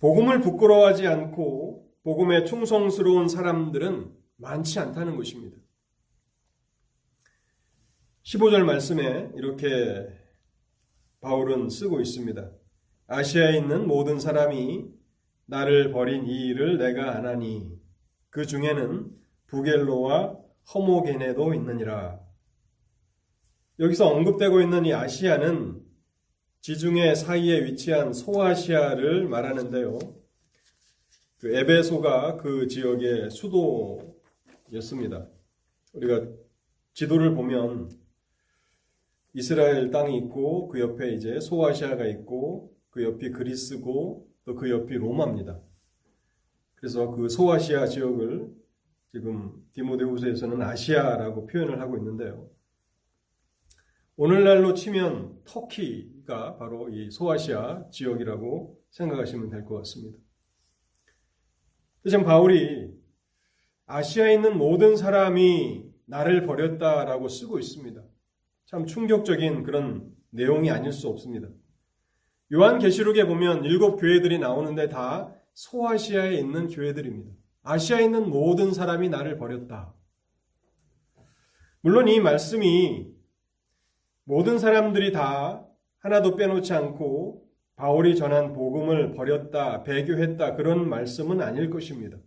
[0.00, 5.56] 복음을 부끄러워하지 않고 복음에 충성스러운 사람들은 많지 않다는 것입니다.
[8.24, 10.08] 15절 말씀에 이렇게
[11.22, 12.50] 바울은 쓰고 있습니다.
[13.06, 14.90] 아시아에 있는 모든 사람이
[15.46, 17.80] 나를 버린 이 일을 내가 안하니
[18.28, 19.10] 그 중에는
[19.46, 22.20] 부겔로와 허모게네도 있느니라.
[23.78, 25.82] 여기서 언급되고 있는 이 아시아는
[26.60, 29.98] 지중해 사이에 위치한 소아시아를 말하는데요.
[31.38, 35.26] 그 에베소가 그 지역의 수도였습니다.
[35.94, 36.26] 우리가
[36.92, 37.90] 지도를 보면
[39.32, 45.60] 이스라엘 땅이 있고 그 옆에 이제 소아시아가 있고 그 옆이 그리스고 또 그 옆이 로마입니다.
[46.74, 48.59] 그래서 그 소아시아 지역을
[49.12, 52.48] 지금 디모데후서에서는 아시아라고 표현을 하고 있는데요.
[54.16, 60.18] 오늘날로 치면 터키가 바로 이 소아시아 지역이라고 생각하시면 될 것 같습니다.
[62.06, 62.92] 지금 바울이
[63.86, 68.02] 아시아에 있는 모든 사람이 나를 버렸다라고 쓰고 있습니다.
[68.66, 71.48] 참 충격적인 그런 내용이 아닐 수 없습니다.
[72.52, 77.32] 요한계시록에 보면 일곱 교회들이 나오는데 다 소아시아에 있는 교회들입니다.
[77.62, 79.94] 아시아에 있는 모든 사람이 나를 버렸다.
[81.82, 83.08] 물론 이 말씀이
[84.24, 85.66] 모든 사람들이 다
[85.98, 87.46] 하나도 빼놓지 않고
[87.76, 92.18] 바울이 전한 복음을 버렸다, 배교했다, 그런 말씀은 아닐 것입니다.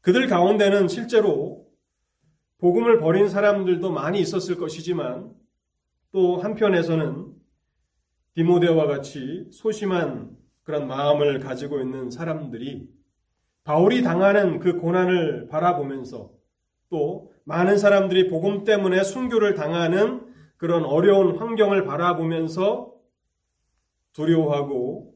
[0.00, 1.66] 그들 가운데는 실제로
[2.58, 5.32] 복음을 버린 사람들도 많이 있었을 것이지만
[6.12, 7.32] 또 한편에서는
[8.34, 12.88] 디모데와 같이 소심한 그런 마음을 가지고 있는 사람들이
[13.64, 16.30] 바울이 당하는 그 고난을 바라보면서
[16.90, 22.94] 또 많은 사람들이 복음 때문에 순교를 당하는 그런 어려운 환경을 바라보면서
[24.12, 25.14] 두려워하고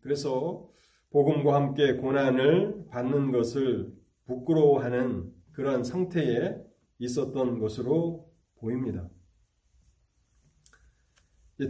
[0.00, 0.68] 그래서
[1.10, 3.92] 복음과 함께 고난을 받는 것을
[4.26, 6.56] 부끄러워하는 그런 상태에
[6.98, 9.08] 있었던 것으로 보입니다.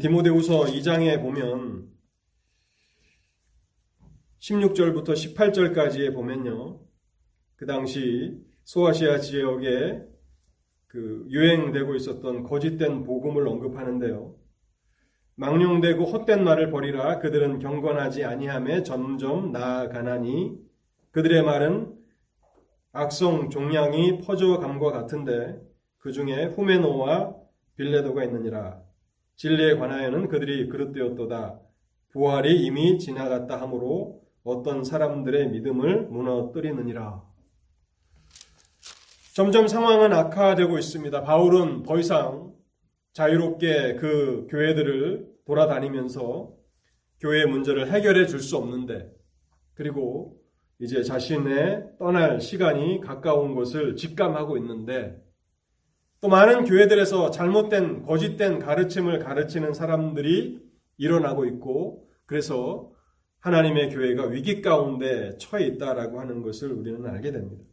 [0.01, 1.96] 디모데후서 2장에 보면
[4.47, 6.79] 16절부터 18절까지에 보면요.
[7.57, 10.03] 그 당시 소아시아 지역에
[10.87, 14.37] 그 유행되고 있었던 거짓된 복음을 언급하는데요.
[15.35, 20.57] 망령되고 헛된 말을 버리라 그들은 경건하지 아니함에 점점 나아가나니
[21.11, 21.95] 그들의 말은
[22.93, 25.61] 악성 종량이 퍼져감과 같은데
[25.99, 27.35] 그 중에 후메노와
[27.77, 28.81] 빌레도가 있느니라
[29.35, 31.61] 진리에 관하여는 그들이 그릇되었도다
[32.11, 37.21] 부활이 이미 지나갔다 하므로 어떤 사람들의 믿음을 무너뜨리느니라.
[39.35, 41.23] 점점 상황은 악화되고 있습니다.
[41.23, 42.55] 바울은 더 이상
[43.13, 46.55] 자유롭게 그 교회들을 돌아다니면서
[47.21, 49.11] 교회 문제를 해결해 줄 수 없는데
[49.75, 50.39] 그리고
[50.79, 55.21] 이제 자신의 떠날 시간이 가까운 것을 직감하고 있는데
[56.21, 60.61] 또 많은 교회들에서 잘못된 거짓된 가르침을 가르치는 사람들이
[60.99, 62.96] 일어나고 있고 그래서
[63.47, 67.65] 하나님의 교회가 위기 가운데 처해 있다라고 하는 것을 우리는 알게 됩니다.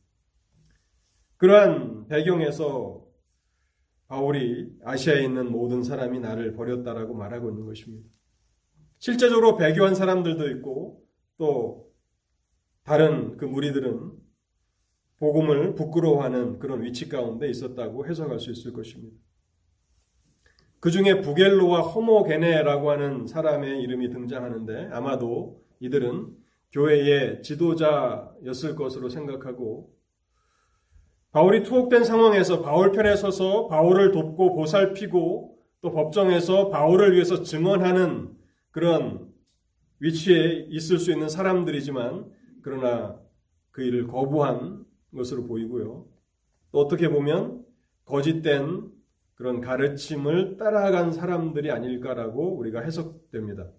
[1.38, 3.04] 그러한 배경에서
[4.08, 8.08] 바울이 아시아에 있는 모든 사람이 나를 버렸다라고 말하고 있는 것입니다.
[9.00, 11.04] 실제적으로 배교한 사람들도 있고
[11.40, 11.92] 또
[12.84, 14.12] 다른 그 무리들은
[15.18, 19.18] 복음을 부끄러워하는 그런 위치 가운데 있었다고 해석할 수 있을 것입니다.
[20.80, 26.34] 그 중에 부겔로와 호모게네라고 하는 사람의 이름이 등장하는데 아마도 이들은
[26.72, 29.94] 교회의 지도자였을 것으로 생각하고
[31.32, 38.34] 바울이 투옥된 상황에서 바울 편에 서서 바울을 돕고 보살피고 또 법정에서 바울을 위해서 증언하는
[38.72, 39.30] 그런
[40.00, 43.20] 위치에 있을 수 있는 사람들이지만 그러나
[43.72, 46.08] 그 일을 거부한 것으로 보이고요.
[46.72, 47.66] 또 어떻게 보면
[48.06, 48.90] 거짓된
[49.36, 53.70] 그런 가르침을 따라간 사람들이 아닐까라고 우리가 해석됩니다.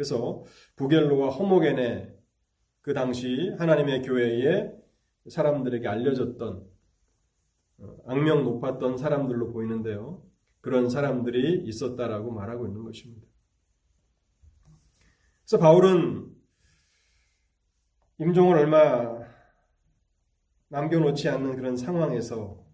[0.00, 0.44] 그래서
[0.76, 2.18] 부겔로와 호모겐의
[2.80, 4.72] 그 당시 하나님의 교회에
[5.28, 6.66] 사람들에게 알려졌던
[7.80, 10.22] 어, 악명 높았던 사람들로 보이는데요.
[10.62, 13.26] 그런 사람들이 있었다라고 말하고 있는 것입니다.
[15.42, 16.34] 그래서 바울은
[18.20, 19.20] 임종을 얼마
[20.68, 22.64] 남겨놓지 않는 그런 상황에서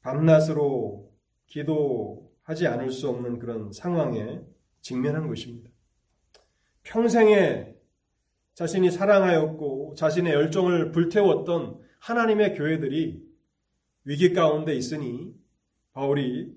[0.00, 1.14] 밤낮으로
[1.46, 4.42] 기도하지 않을 수 없는 그런 상황에
[4.80, 5.69] 직면한 것입니다.
[6.90, 7.72] 평생에
[8.54, 13.22] 자신이 사랑하였고 자신의 열정을 불태웠던 하나님의 교회들이
[14.04, 15.32] 위기 가운데 있으니
[15.92, 16.52] 바울이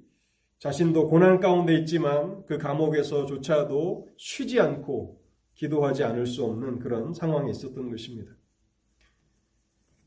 [0.58, 5.22] 자신도 고난 가운데 있지만 그 감옥에서조차도 쉬지 않고
[5.54, 8.32] 기도하지 않을 수 없는 그런 상황에 있었던 것입니다.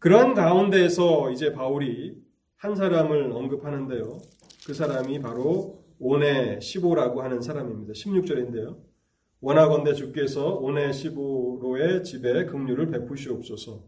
[0.00, 2.20] 그런 가운데에서 이제 바울이
[2.56, 4.18] 한 사람을 언급하는데요.
[4.66, 7.92] 그 사람이 바로 오네 15라고 하는 사람입니다.
[7.92, 8.95] 16절인데요.
[9.40, 13.84] 원하건대 주께서 오네 15로의 집에 긍휼을 베푸시옵소서.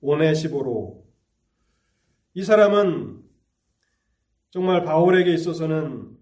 [0.00, 1.02] 오네 15로
[2.34, 3.22] 이 사람은
[4.50, 6.16] 정말 바울에게 있어서는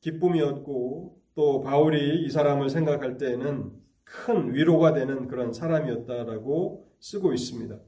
[0.00, 3.72] 기쁨이었고 또 바울이 이 사람을 생각할 때에는
[4.04, 7.78] 큰 위로가 되는 그런 사람이었다라고 쓰고 있습니다.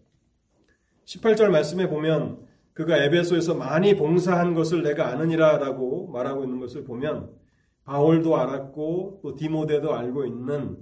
[1.05, 7.42] 18절 말씀에 보면 그가 에베소에서 많이 봉사한 것을 내가 아느니라라고 말하고 있는 것을 보면
[7.85, 10.77] 바울도 알았고 또 디모데도 알고 있는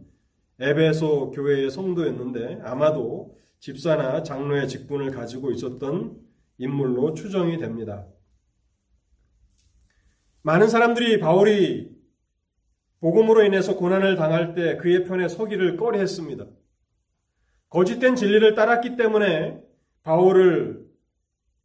[0.59, 6.19] 에베소 교회의 성도였는데 아마도 집사나 장로의 직분을 가지고 있었던
[6.59, 8.07] 인물로 추정이 됩니다.
[10.43, 11.91] 많은 사람들이 바울이
[13.01, 16.47] 복음으로 인해서 고난을 당할 때 그의 편에 서기를 꺼려했습니다.
[17.71, 19.63] 거짓된 진리를 따랐기 때문에
[20.03, 20.87] 바울을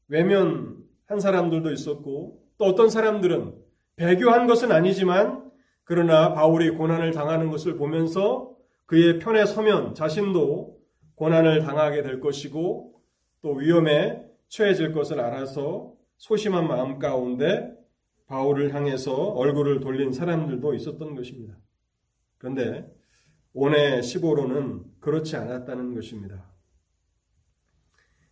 [0.08, 3.65] 외면한 사람들도 있었고 또 어떤 사람들은
[3.96, 5.52] 배교한 것은 아니지만
[5.84, 8.56] 그러나 바울이 고난을 당하는 것을 보면서
[8.86, 10.80] 그의 편에 서면 자신도
[11.16, 13.02] 고난을 당하게 될 것이고
[13.42, 17.74] 또 위험에 처해질 것을 알아서 소심한 마음 가운데
[18.28, 21.58] 바울을 향해서 얼굴을 돌린 사람들도 있었던 것입니다.
[22.38, 22.92] 그런데
[23.54, 26.52] 오해 15로는 그렇지 않았다는 것입니다.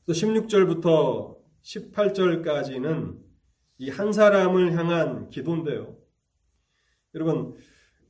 [0.07, 3.22] 16절부터 18절까지는
[3.83, 5.95] 이 한 사람을 향한 기도인데요.
[7.15, 7.53] 여러분,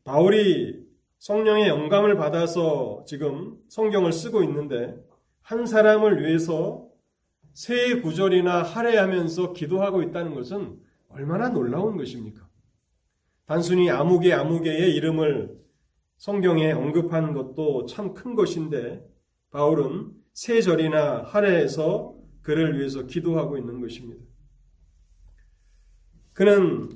[0.04, 0.86] 바울이
[1.18, 4.96] 성령의 영감을 받아서 지금 성경을 쓰고 있는데
[5.42, 6.88] 한 사람을 위해서
[7.54, 12.48] 세 구절이나 할애하면서 기도하고 있다는 것은 얼마나 놀라운 것입니까?
[13.46, 15.58] 단순히 아무개 아무개의 이름을
[16.18, 19.04] 성경에 언급한 것도 참 큰 것인데
[19.52, 24.24] 바울은 세 절이나 할애해서 그를 위해서 기도하고 있는 것입니다.
[26.34, 26.90] 그는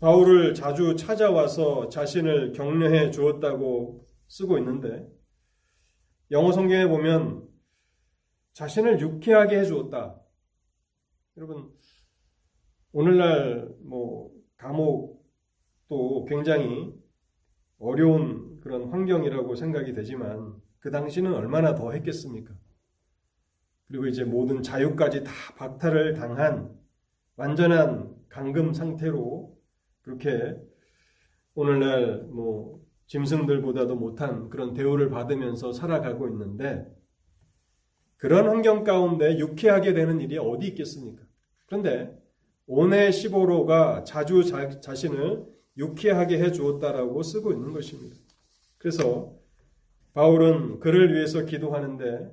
[0.00, 5.08] 바울을 자주 찾아와서 자신을 격려해 주었다고 쓰고 있는데
[6.30, 7.48] 영어 성경에 보면
[8.52, 10.20] 자신을 유쾌하게 해 주었다.
[11.36, 11.70] 여러분
[12.92, 16.94] 오늘날 뭐 감옥도 굉장히
[17.78, 22.54] 어려운 그런 환경이라고 생각이 되지만 그 당시는 얼마나 더 했겠습니까?
[23.88, 26.74] 그리고 이제 모든 자유까지 다 박탈을 당한
[27.36, 29.56] 완전한 감금 상태로
[30.02, 30.54] 그렇게
[31.54, 36.86] 오늘날 뭐 짐승들보다도 못한 그런 대우를 받으면서 살아가고 있는데
[38.18, 41.22] 그런 환경 가운데 유쾌하게 되는 일이 어디 있겠습니까?
[41.64, 42.14] 그런데
[42.66, 45.46] 오네 15로가 자주 자, 자신을
[45.78, 48.16] 유쾌하게 해 주었다라고 쓰고 있는 것입니다.
[48.76, 49.34] 그래서
[50.12, 52.30] 바울은 그를 위해서 기도하는데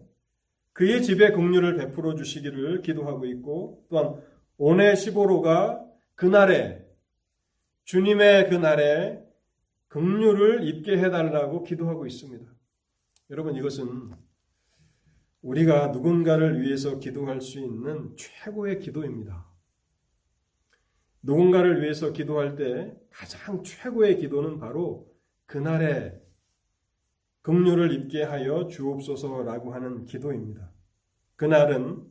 [0.74, 4.22] 그의 집에 긍휼을 베풀어 주시기를 기도하고 있고 또한
[4.58, 6.86] 오네 15로가 그날에
[7.86, 9.24] 주님의 그날에
[9.88, 12.52] 긍휼을 입게 해 달라고 기도하고 있습니다.
[13.30, 14.12] 여러분 이것은
[15.42, 19.46] 우리가 누군가를 위해서 기도할 수 있는 최고의 기도입니다.
[21.22, 25.14] 누군가를 위해서 기도할 때 가장 최고의 기도는 바로
[25.46, 26.20] 그날에
[27.42, 30.72] 긍휼을 입게 하여 주옵소서라고 하는 기도입니다.
[31.36, 32.10] 그날은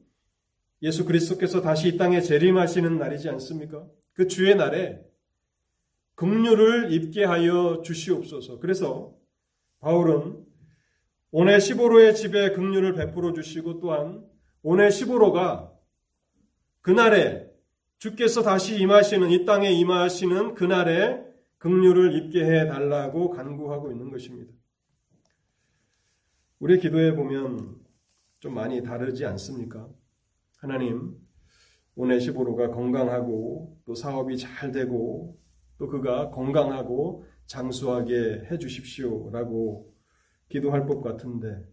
[0.83, 3.87] 예수 그리스도께서 다시 이 땅에 재림하시는 날이지 않습니까?
[4.13, 5.01] 그 주의 날에
[6.17, 8.59] 긍휼을 입게 하여 주시옵소서.
[8.59, 9.15] 그래서
[9.79, 10.45] 바울은
[11.31, 14.25] 오네 시보로의 집에 긍휼을 베풀어 주시고 또한
[14.63, 15.73] 오네 시보로가
[16.83, 17.49] 그날에
[17.99, 21.23] 주께서 다시 임하시는 이 땅에 임하시는 그날에
[21.59, 24.53] 긍휼을 입게 해 달라고 간구하고 있는 것입니다.
[26.59, 27.77] 우리 기도해 보면
[28.41, 29.89] 좀 많이 다르지 않습니까?
[30.63, 31.19] 하나님,
[31.97, 35.37] 오네시보로가 건강하고 또 사업이 잘 되고
[35.77, 39.93] 또 그가 건강하고 장수하게 해 주십시오라고
[40.49, 41.67] 기도할 것 같은데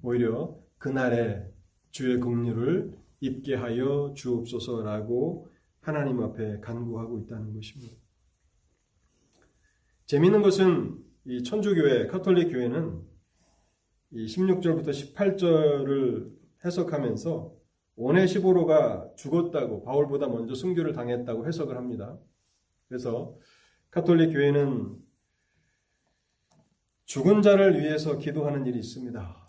[0.00, 1.46] 오히려 그날에
[1.90, 5.50] 주의 긍휼을 입게 하여 주옵소서라고
[5.82, 7.94] 하나님 앞에 간구하고 있다는 것입니다.
[10.06, 12.98] 재미있는 것은 이 천주교회, 카톨릭 교회는
[14.12, 16.32] 이 16절부터 18절을
[16.64, 17.61] 해석하면서
[17.96, 22.18] 오네시보로가 죽었다고 바울보다 먼저 순교를 당했다고 해석을 합니다.
[22.88, 23.36] 그래서
[23.90, 24.96] 카톨릭 교회는
[27.04, 29.42] 죽은 자를 위해서 기도하는 일이 있습니다.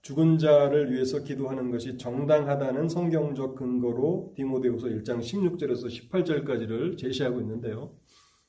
[0.00, 7.96] 죽은 자를 위해서 기도하는 것이 정당하다는 성경적 근거로 디모데후서 1장 16절에서 18절까지를 제시하고 있는데요.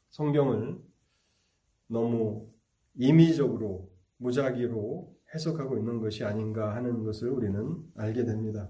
[0.09, 0.77] 성경을
[1.87, 2.49] 너무
[2.95, 8.69] 임의적으로 무작위로 해석하고 있는 것이 아닌가 하는 것을 우리는 알게 됩니다.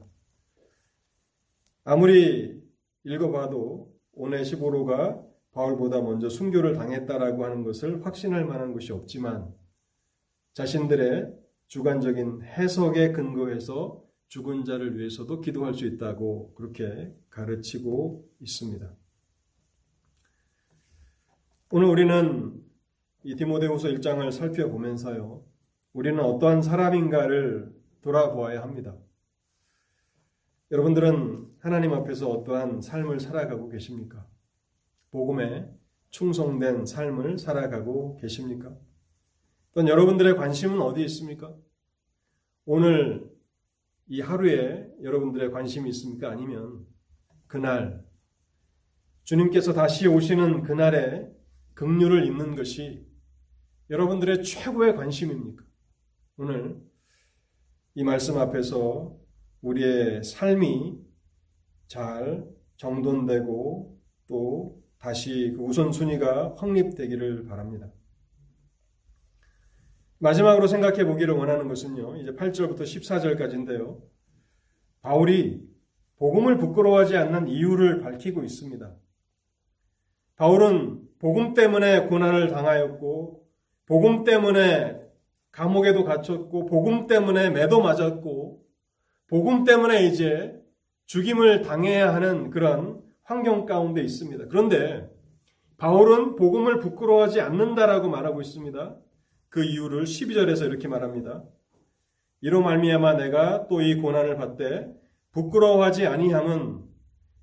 [1.88, 2.59] 아무리
[3.03, 9.53] 읽어봐도 오네시보로가 바울보다 먼저 순교를 당했다라고 하는 것을 확신할 만한 것이 없지만
[10.53, 11.31] 자신들의
[11.67, 18.91] 주관적인 해석에 근거해서 죽은 자를 위해서도 기도할 수 있다고 그렇게 가르치고 있습니다.
[21.71, 22.63] 오늘 우리는
[23.23, 25.45] 이 디모데후서 1장을 살펴보면서요.
[25.93, 27.71] 우리는 어떠한 사람인가를
[28.01, 28.95] 돌아보아야 합니다.
[30.76, 34.28] 여러분들은 하나님 앞에서 어떠한 삶을 살아가고 계십니까?
[35.09, 35.73] 복음에
[36.09, 38.76] 충성된 삶을 살아가고 계십니까?
[39.71, 41.55] 또는 여러분들의 관심은 어디 있습니까?
[42.65, 43.32] 오늘
[44.07, 46.30] 이 하루에 여러분들의 관심이 있습니까?
[46.30, 46.86] 아니면
[47.47, 48.05] 그날
[49.23, 51.32] 주님께서 다시 오시는 그날에
[51.76, 53.07] 긍휼을 입는 것이
[53.89, 55.63] 여러분들의 최고의 관심입니까?
[56.36, 56.82] 오늘
[57.93, 59.24] 이 말씀 앞에서
[59.62, 60.99] 우리의 삶이
[61.88, 62.45] 잘
[62.78, 67.91] 정돈되고 또 다시 그 우선순위가 확립되기를 바랍니다.
[70.18, 74.01] 마지막으로 생각해 보기를 원하는 것은요, 이제 8절부터 14절까지인데요.
[75.01, 75.62] 바울이
[76.18, 78.95] 복음을 부끄러워하지 않는 이유를 밝히고 있습니다.
[80.38, 83.45] 바울은 복음 때문에 고난을 당하였고,
[83.86, 84.99] 복음 때문에
[85.51, 88.64] 감옥에도 갇혔고, 복음 때문에 매도 맞았고,
[89.28, 90.55] 복음 때문에 이제
[91.07, 94.45] 죽임을 당해야 하는 그런 환경 가운데 있습니다.
[94.49, 95.09] 그런데
[95.78, 98.95] 바울은 복음을 부끄러워하지 않는다라고 말하고 있습니다.
[99.49, 101.43] 그 이유를 12절에서 이렇게 말합니다.
[102.41, 104.88] 이로 말미암아 내가 또 이 고난을 받되
[105.32, 106.84] 부끄러워하지 아니함은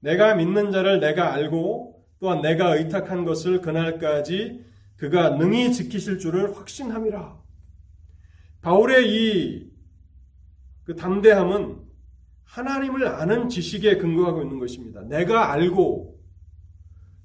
[0.01, 4.65] 내가 믿는 자를 내가 알고 또한 내가 의탁한 것을 그날까지
[4.97, 7.43] 그가 능히 지키실 줄을 확신함이라.
[8.61, 9.72] 바울의 이
[10.85, 11.81] 그 담대함은
[12.45, 15.03] 하나님을 아는 지식에 근거하고 있는 것입니다.
[15.03, 16.21] 내가 알고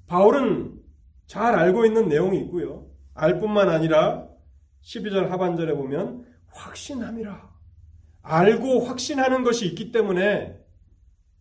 [0.06, 0.80] 바울은
[1.26, 2.86] 잘 알고 있는 내용이 있고요.
[3.14, 4.26] 알 뿐만 아니라
[4.82, 7.48] 12절 하반절에 보면 확신함이라.
[8.22, 10.58] 알고 확신하는 것이 있기 때문에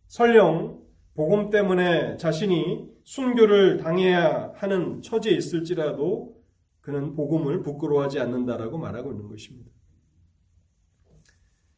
[0.08, 0.82] 설령
[1.16, 6.36] 복음 때문에 자신이 순교를 당해야 하는 처지에 있을지라도
[6.82, 9.72] 그는 복음을 부끄러워하지 않는다라고 말하고 있는 것입니다.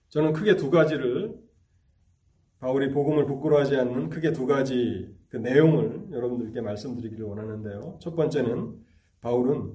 [0.10, 1.38] 저는 크게 두 가지를
[2.60, 8.00] 바울이 복음을 부끄러워하지 않는 크게 두 가지 그 내용을 여러분들께 말씀드리기를 원하는데요.
[8.02, 8.76] 첫 번째는
[9.22, 9.74] 바울은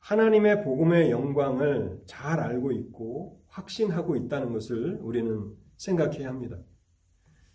[0.00, 6.58] 하나님의 복음의 영광을 잘 알고 있고 확신하고 있다는 것을 우리는 생각해야 합니다.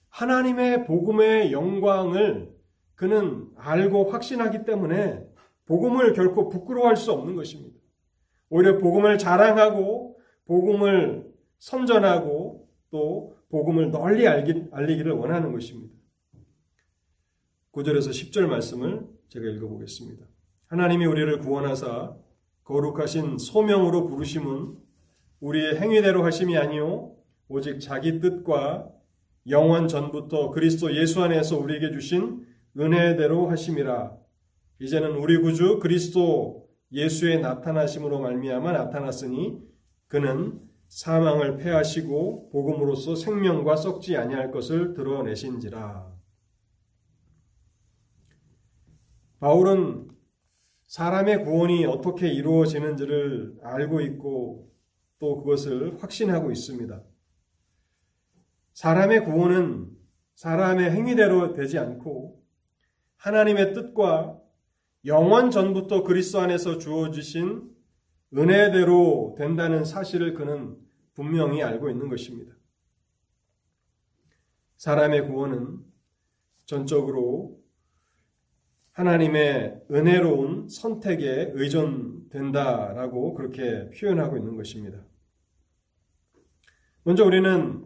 [0.09, 2.55] 하나님의 복음의 영광을
[2.95, 5.27] 그는 알고 확신하기 때문에
[5.65, 7.77] 복음을 결코 부끄러워할 수 없는 것입니다.
[8.49, 11.26] 오히려 복음을 자랑하고 복음을
[11.59, 15.93] 선전하고 또 복음을 널리 알리기를 원하는 것입니다.
[17.71, 20.25] 9절에서 10절 말씀을 제가 읽어보겠습니다.
[20.67, 22.15] 하나님이 우리를 구원하사
[22.63, 24.77] 거룩하신 소명으로 부르심은
[25.39, 27.15] 우리의 행위대로 하심이 아니요
[27.47, 28.89] 오직 자기 뜻과
[29.47, 32.45] 영원 전부터 그리스도 예수 안에서 우리에게 주신
[32.77, 34.17] 은혜대로 하심이라.
[34.79, 39.59] 이제는 우리 구주 그리스도 예수의 나타나심으로 말미암아 나타났으니
[40.07, 46.15] 그는 사망을 패하시고 복음으로써 생명과 썩지 아니할 것을 드러내신지라.
[49.39, 50.07] 바울은
[50.87, 54.71] 사람의 구원이 어떻게 이루어지는지를 알고 있고
[55.19, 57.03] 또 그것을 확신하고 있습니다.
[58.73, 59.89] 사람의 구원은
[60.35, 62.41] 사람의 행위대로 되지 않고
[63.17, 64.39] 하나님의 뜻과
[65.05, 67.76] 영원 전부터 그리스도 안에서 주어지신
[68.35, 70.77] 은혜대로 된다는 사실을 그는
[71.13, 72.53] 분명히 알고 있는 것입니다.
[74.77, 75.79] 사람의 구원은
[76.65, 77.59] 전적으로
[78.91, 85.05] 하나님의 은혜로운 선택에 의존된다라고 그렇게 표현하고 있는 것입니다.
[87.03, 87.85] 먼저 우리는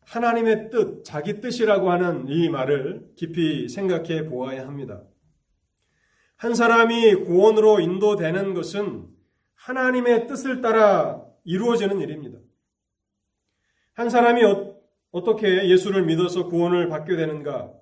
[0.00, 5.02] 하나님의 뜻, 자기 뜻이라고 하는 이 말을 깊이 생각해 보아야 합니다.
[6.36, 9.06] 한 사람이 구원으로 인도되는 것은
[9.58, 12.38] 하나님의 뜻을 따라 이루어지는 일입니다.
[13.92, 17.72] 한 사람이 어, 떻게 예수를 믿어서 구원을 받게 되는가?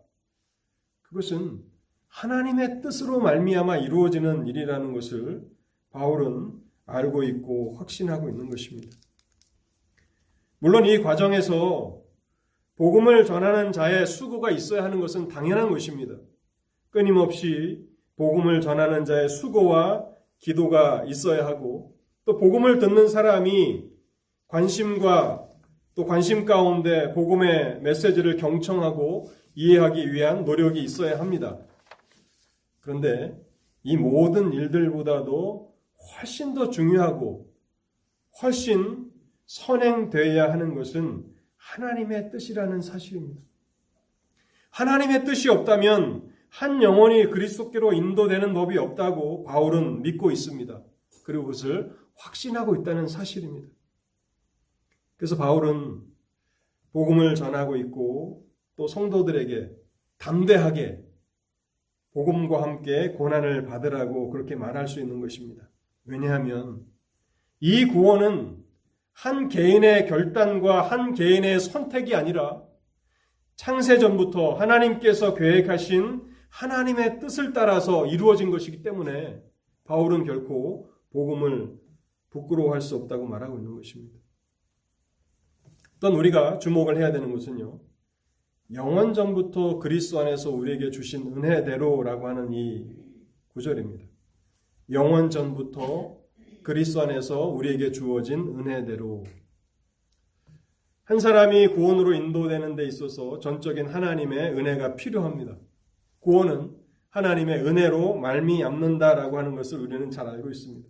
[1.03, 1.63] 그것은
[2.09, 5.47] 하나님의 뜻으로 말미암아 이루어지는 일이라는 것을
[5.91, 6.55] 바울은
[6.87, 8.97] 알고 있고 확신하고 있는 것입니다.
[10.59, 12.01] 물론 이 과정에서
[12.77, 16.15] 복음을 전하는 자의 수고가 있어야 하는 것은 당연한 것입니다.
[16.91, 23.85] 끊임없이 복음을 전하는 자의 수고와 기도가 있어야 하고 또 복음을 듣는 사람이
[24.49, 25.49] 관심과
[25.95, 31.59] 또 관심 가운데 복음의 메시지를 경청하고 이해하기 위한 노력이 있어야 합니다.
[32.81, 33.37] 그런데
[33.83, 35.75] 이 모든 일들보다도
[36.19, 37.51] 훨씬 더 중요하고
[38.43, 39.11] 훨씬
[39.47, 41.25] 선행되어야 하는 것은
[41.57, 43.41] 하나님의 뜻이라는 사실입니다.
[44.71, 50.83] 하나님의 뜻이 없다면 한 영혼이 그리스도께로 인도되는 법이 없다고 바울은 믿고 있습니다.
[51.23, 53.69] 그리고 그것을 확신하고 있다는 사실입니다.
[55.19, 56.01] 그래서 바울은
[56.93, 58.47] 복음을 전하고 있고
[58.77, 59.71] 또 성도들에게
[60.17, 61.05] 담대하게
[62.15, 65.69] 복음과 함께 고난을 받으라고 그렇게 말할 수 있는 것입니다.
[66.07, 66.87] 왜냐하면
[67.61, 68.65] 이 구원은
[69.13, 72.63] 한 개인의 결단과 한 개인의 선택이 아니라
[73.57, 79.43] 창세 전부터 하나님께서 계획하신 하나님의 뜻을 따라서 이루어진 것이기 때문에
[79.85, 81.79] 바울은 결코 복음을
[82.31, 84.19] 부끄러워할 수 없다고 말하고 있는 것입니다.
[86.01, 87.81] 또 우리가 주목을 해야 되는 것은요.
[88.73, 92.87] 영원 전부터 그리스도 안에서 우리에게 주신 은혜대로라고 하는 이
[93.49, 94.05] 구절입니다.
[94.91, 96.19] 영원 전부터
[96.63, 99.25] 그리스도 안에서 우리에게 주어진 은혜대로
[101.05, 105.57] 한 사람이 구원으로 인도되는 데 있어서 전적인 하나님의 은혜가 필요합니다.
[106.27, 106.77] 구원은
[107.11, 110.89] 하나님의 은혜로 말미암는다라고 하는 것을 우리는 잘 알고 있습니다.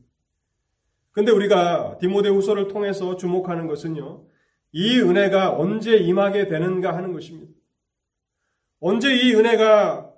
[1.12, 4.26] 근데 우리가 디모데 후서를 통해서 주목하는 것은요.
[4.72, 7.52] 이 은혜가 언제 임하게 되는가 하는 것입니다.
[8.80, 10.10] 언제 이 은혜가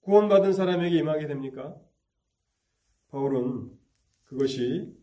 [0.00, 1.76] 구원받은 사람에게 임하게 됩니까?
[3.10, 3.70] 바울은
[4.24, 4.96] 그것이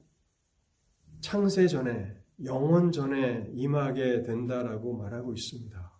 [1.21, 5.93] 창세 전에, 영원 전에 임하게 된다라고 말하고 있습니다.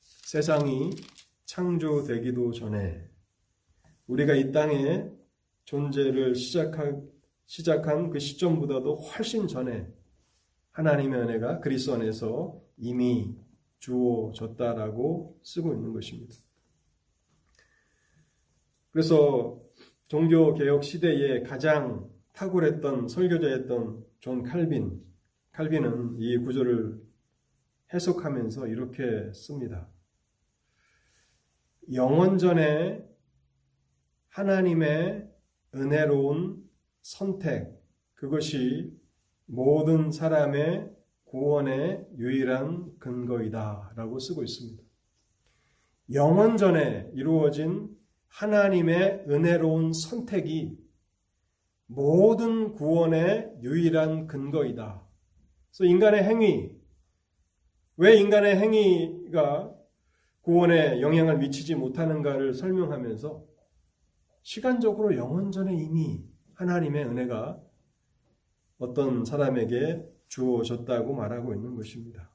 [0.00, 0.90] 세상이
[1.48, 3.08] 창조되기도 전에
[4.06, 5.10] 우리가 이 땅에
[5.64, 7.10] 존재를 시작한,
[7.46, 9.88] 시작한 그 시점보다도 훨씬 전에
[10.72, 13.34] 하나님의 은혜가 그리스도 안에서 이미
[13.78, 16.34] 주어졌다라고 쓰고 있는 것입니다.
[18.90, 19.58] 그래서
[20.06, 25.02] 종교 개혁 시대에 가장 탁월했던 설교자였던 존 칼빈,
[25.52, 27.00] 칼빈은 이 구절을
[27.94, 29.88] 해석하면서 이렇게 씁니다.
[31.92, 33.02] 영원전에
[34.28, 35.26] 하나님의
[35.74, 36.62] 은혜로운
[37.00, 37.72] 선택,
[38.14, 38.92] 그것이
[39.46, 40.90] 모든 사람의
[41.24, 43.92] 구원의 유일한 근거이다.
[43.96, 44.82] 라고 쓰고 있습니다.
[46.12, 47.96] 영원전에 이루어진
[48.28, 50.78] 하나님의 은혜로운 선택이
[51.86, 55.06] 모든 구원의 유일한 근거이다.
[55.70, 56.70] 그래서 인간의 행위,
[57.96, 59.77] 왜 인간의 행위가
[60.48, 63.44] 구원에 영향을 미치지 못하는가를 설명하면서
[64.40, 66.24] 시간적으로 영원 전에 이미
[66.54, 67.60] 하나님의 은혜가
[68.78, 72.30] 어떤 사람에게 주어졌다고 말하고 있는 것입니다.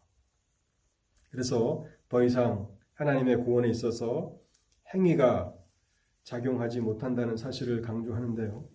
[1.31, 4.37] 그래서 더 이상 하나님의 구원에 있어서
[4.93, 5.51] 행위가
[6.21, 8.69] 작용하지 못한다는 사실을 강조하는데요.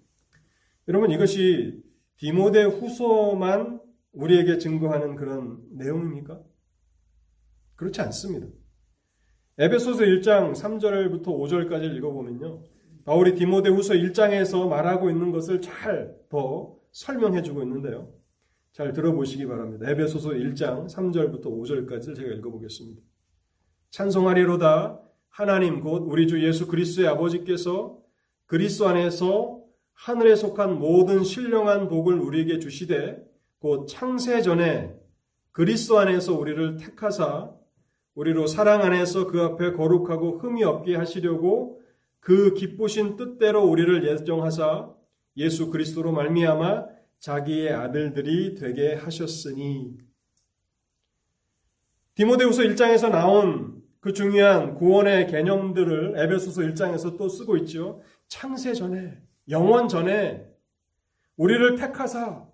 [0.89, 1.81] 여러분 이것이
[2.17, 3.81] 디모데 후서만
[4.11, 6.43] 우리에게 증거하는 그런 내용입니까?
[7.77, 8.49] 그렇지 않습니다.
[9.61, 12.63] 에베소서 1장 3절부터 5절까지 읽어보면요.
[13.05, 18.13] 바울이 디모데 후서 1장에서 말하고 있는 것을 잘 더 설명해 주고 있는데요.
[18.73, 19.91] 잘 들어보시기 바랍니다.
[19.91, 23.03] 에베소서 1장 3절부터 5절까지 제가 읽어보겠습니다.
[23.91, 27.99] 찬송하리로다 하나님 곧 우리 주 예수 그리스도의 아버지께서
[28.47, 29.61] 그리스도 안에서
[29.95, 33.19] 하늘에 속한 모든 신령한 복을 우리에게 주시되
[33.59, 34.95] 곧 창세 전에
[35.51, 37.58] 그리스도 안에서 우리를 택하사
[38.19, 41.81] 우리로 사랑 안에서 그 앞에 거룩하고 흠이 없게 하시려고
[42.19, 44.93] 그 기쁘신 뜻대로 우리를 예정하사
[45.37, 46.87] 예수 그리스도로 말미암아
[47.21, 49.99] 자기의 아들들이 되게 하셨으니
[52.17, 58.03] 디모데후서 1장에서 나온 그 중요한 구원의 개념들을 에베소서 1장에서 또 쓰고 있죠.
[58.27, 59.17] 창세 전에
[59.49, 60.45] 영원 전에
[61.37, 62.45] 우리를 택하사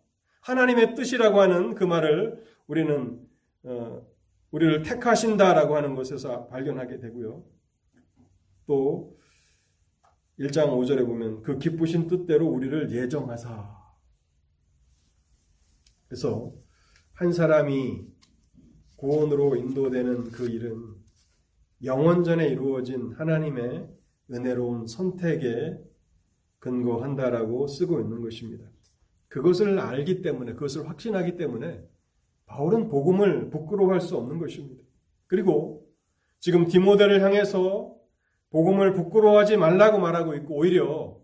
[0.43, 3.19] 하나님의 뜻이라고 하는 그 말을 우리는
[3.63, 4.14] 어,
[4.55, 7.45] 우리를 택하신다라고 하는 것에서 발견하게 되고요.
[8.67, 9.19] 또
[10.39, 13.77] 1장 5절에 보면 그 기쁘신 뜻대로 우리를 예정하사
[16.07, 16.55] 그래서
[17.15, 18.07] 한 사람이
[18.97, 20.95] 구원으로 인도되는 그 일은
[21.83, 23.89] 영원전에 이루어진 하나님의
[24.31, 25.77] 은혜로운 선택에
[26.61, 28.71] 근거한다라고 쓰고 있는 것입니다.
[29.29, 31.85] 그것을 알기 때문에, 그것을 확신하기 때문에
[32.47, 34.83] 바울은 복음을 부끄러워할 수 없는 것입니다.
[35.27, 35.87] 그리고
[36.41, 37.95] 지금 디모데를 향해서
[38.51, 41.19] 복음을 부끄러워하지 말라고 말하고 있고 오히려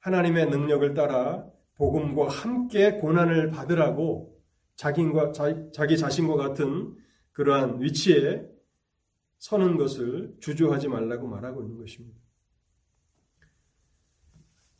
[0.00, 1.46] 하나님의 능력을 따라
[1.76, 4.38] 복음과 함께 고난을 받으라고
[4.76, 5.32] 자기과,
[5.72, 6.96] 자기 자신과 같은
[7.32, 8.46] 그러한 위치에
[9.38, 12.18] 서는 것을 주저하지 말라고 말하고 있는 것입니다.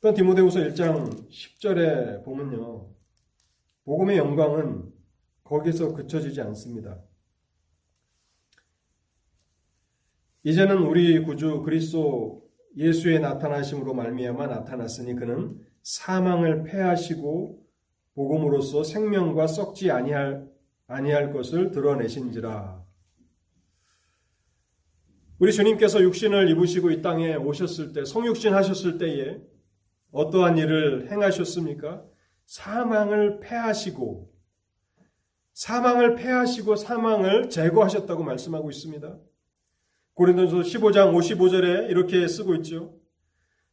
[0.00, 2.88] 또 디모데후서 1장 10절에 보면요.
[3.84, 4.99] 복음의 영광은
[5.51, 7.03] 거기서 그쳐지지 않습니다.
[10.44, 17.66] 이제는 우리 구주 그리스도 예수의 나타나심으로 말미암아 나타났으니 그는 사망을 패하시고
[18.14, 20.48] 복음으로써 생명과 썩지 아니할
[20.86, 22.84] 아니할 것을 드러내신지라.
[25.40, 29.40] 우리 주님께서 육신을 입으시고 이 땅에 오셨을 때 성육신 하셨을 때에
[30.12, 32.05] 어떠한 일을 행하셨습니까?
[32.46, 34.30] 사망을 패하시고
[35.61, 39.18] 사망을 패하시고 사망을 제거하셨다고 말씀하고 있습니다.
[40.14, 42.98] 고린도서 15장 55절에 이렇게 쓰고 있죠.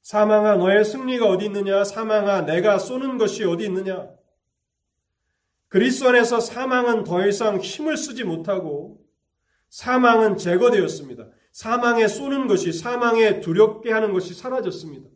[0.01, 1.85] 사망아 너의 승리가 어디 있느냐?
[1.85, 4.09] 사망아 내가 쏘는 것이 어디 있느냐?
[5.69, 8.99] 그리스도 안에서 사망은 더 이상 힘을 쓰지 못하고
[9.69, 11.29] 사망은 제거되었습니다.
[11.53, 15.07] 사망에 쏘는 것이 사망에 두렵게 하는 것이 사라졌습니다.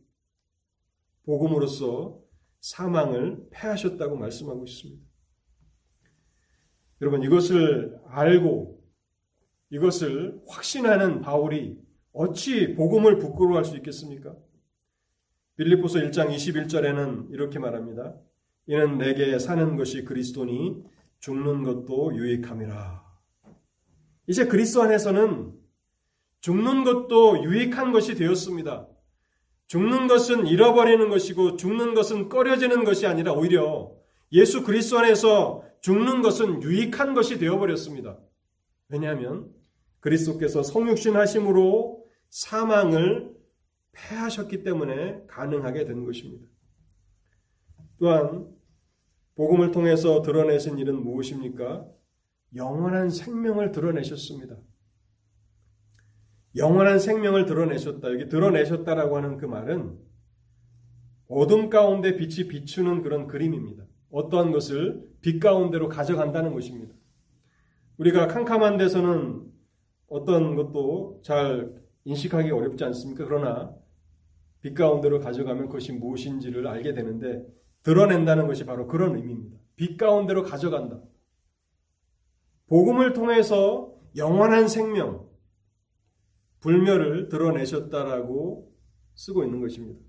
[1.26, 2.18] 복음으로써
[2.62, 5.11] 사망을 패하셨다고 말씀하고 있습니다.
[7.02, 8.80] 여러분 이것을 알고
[9.72, 11.78] 이것을 확신하는 바울이
[12.14, 14.36] 어찌 복음을 부끄러워할 수 있겠습니까?
[15.56, 18.16] 빌립보서 1장 21절에는 이렇게 말합니다.
[18.68, 20.84] 이는 내게 사는 것이 그리스도니
[21.20, 23.04] 죽는 것도 유익함이라.
[24.28, 25.54] 이제 그리스도 안에서는
[26.42, 28.88] 죽는 것도 유익한 것이 되었습니다.
[29.68, 33.92] 죽는 것은 잃어버리는 것이고 죽는 것은 꺼려지는 것이 아니라 오히려
[34.34, 38.20] 예수 그리스도 안에서 죽는 것은 유익한 것이 되어버렸습니다.
[38.90, 39.52] 왜냐하면
[40.00, 43.32] 그리스도께서 성육신 하심으로 사망을
[43.92, 46.48] 패하셨기 때문에 가능하게 된 것입니다.
[48.00, 48.48] 또한
[49.36, 51.88] 복음을 통해서 드러내신 일은 무엇입니까?
[52.56, 54.58] 영원한 생명을 드러내셨습니다.
[56.58, 58.12] 영원한 생명을 드러내셨다.
[58.12, 59.98] 여기 드러내셨다라고 하는 그 말은
[61.28, 63.86] 어둠 가운데 빛이 비추는 그런 그림입니다.
[64.12, 66.94] 어떠한 것을 빛 가운데로 가져간다는 것입니다.
[67.98, 69.52] 우리가 캄캄한 데서는
[70.08, 73.26] 어떤 것도 잘 인식하기 어렵지 않습니까?
[73.26, 73.74] 그러나
[74.62, 77.46] 빛 가운데로 가져가면 그것이 무엇인지를 알게 되는데
[77.84, 79.58] 드러낸다는 것이 바로 그런 의미입니다.
[79.76, 81.02] 빛 가운데로 가져간다.
[82.68, 85.28] 복음을 통해서 영원한 생명,
[86.60, 88.72] 불멸을 드러내셨다라고
[89.16, 90.00] 쓰고 있는 것입니다.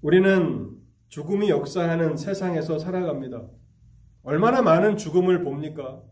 [0.00, 0.81] 우리는
[1.12, 3.46] 죽음이 역사하는 세상에서 살아갑니다.
[4.22, 6.02] 얼마나 많은 죽음을 봅니까?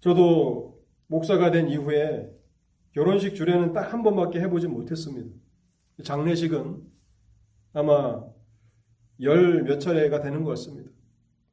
[0.00, 2.30] 저도 목사가 된 이후에
[2.92, 5.34] 결혼식 주례는 딱 한 번밖에 해보지 못했습니다.
[6.04, 6.82] 장례식은
[7.72, 8.22] 아마
[9.22, 10.90] 열 몇 차례가 되는 것 같습니다.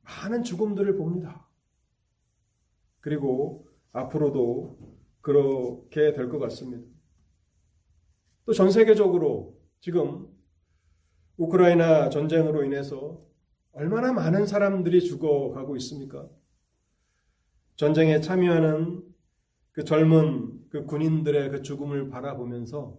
[0.04, 1.48] 많은 죽음들을 봅니다.
[3.00, 4.78] 그리고 앞으로도
[5.22, 6.84] 그렇게 될 것 같습니다.
[8.46, 10.28] 또 전 세계적으로 지금
[11.38, 13.22] 우크라이나 전쟁으로 인해서
[13.72, 16.28] 얼마나 많은 사람들이 죽어가고 있습니까?
[17.76, 19.04] 전쟁에 참여하는
[19.72, 22.98] 그 젊은 그 군인들의 그 죽음을 바라보면서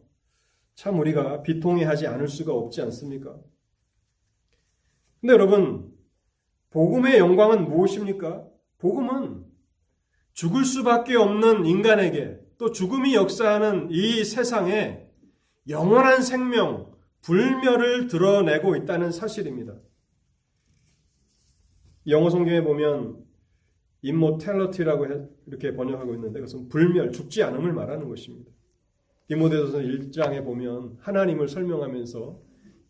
[0.76, 3.36] 참 우리가 비통해하지 않을 수가 없지 않습니까?
[5.20, 5.92] 근데 여러분,
[6.70, 8.46] 복음의 영광은 무엇입니까?
[8.78, 9.44] 복음은
[10.32, 15.08] 죽을 수밖에 없는 인간에게 또 죽음이 역사하는 이 세상에
[15.68, 19.74] 영원한 생명, 불멸을 드러내고 있다는 사실입니다.
[22.06, 23.22] 영어 성경에 보면
[24.04, 25.06] immortality라고
[25.46, 28.50] 이렇게 번역하고 있는데 그것은 불멸, 죽지 않음을 말하는 것입니다.
[29.28, 32.40] 디모데전서 1장에 보면 하나님을 설명하면서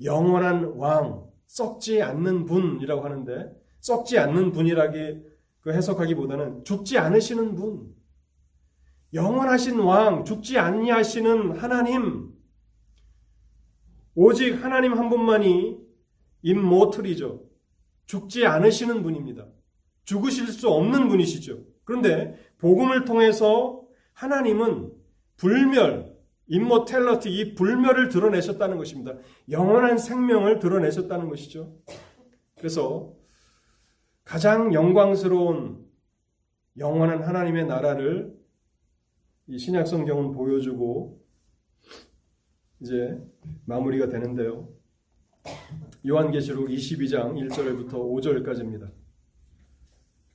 [0.04, 3.50] 영원한 왕, 썩지 않는 분이라고 하는데
[3.80, 5.22] 썩지 않는 분이라기
[5.60, 7.92] 그 해석하기보다는 죽지 않으시는 분,
[9.12, 12.27] 영원하신 왕, 죽지 아니하시는 하나님,
[14.20, 15.78] 오직 하나님 한 분만이
[16.42, 17.40] 임모틀이죠.
[18.06, 19.46] 죽지 않으시는 분입니다.
[20.02, 21.62] 죽으실 수 없는 분이시죠.
[21.84, 24.90] 그런데 복음을 통해서 하나님은
[25.36, 26.16] 불멸,
[26.48, 29.14] 임모텔러티, 이 불멸을 드러내셨다는 것입니다.
[29.50, 31.76] 영원한 생명을 드러내셨다는 것이죠.
[32.56, 33.14] 그래서
[34.24, 35.86] 가장 영광스러운
[36.76, 38.36] 영원한 하나님의 나라를
[39.46, 41.22] 이 신약 성경은 보여주고
[42.80, 43.20] 이제
[43.64, 44.68] 마무리가 되는데요.
[46.06, 48.90] 요한계시록 22장 1절부터 5절까지입니다.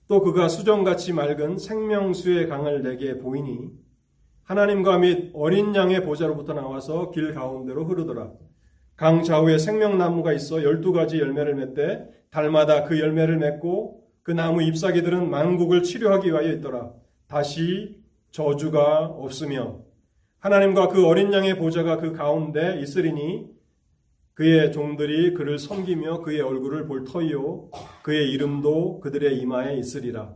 [0.08, 3.72] 또 그가 수정같이 맑은 생명수의 강을 내게 보이니
[4.44, 8.34] 하나님과 및 어린 양의 보좌로부터 나와서 길 가운데로 흐르더라.
[8.96, 15.30] 강 좌우에 생명나무가 있어 열두 가지 열매를 맺되 달마다 그 열매를 맺고 그 나무 잎사귀들은
[15.30, 16.92] 만국을 치료하기 위하여 있더라.
[17.28, 17.98] 다시
[18.32, 19.82] 저주가 없으며
[20.44, 23.48] 하나님과 그 어린 양의 보좌가 그 가운데 있으리니
[24.34, 27.70] 그의 종들이 그를 섬기며 그의 얼굴을 볼 터이요
[28.02, 30.36] 그의 이름도 그들의 이마에 있으리라.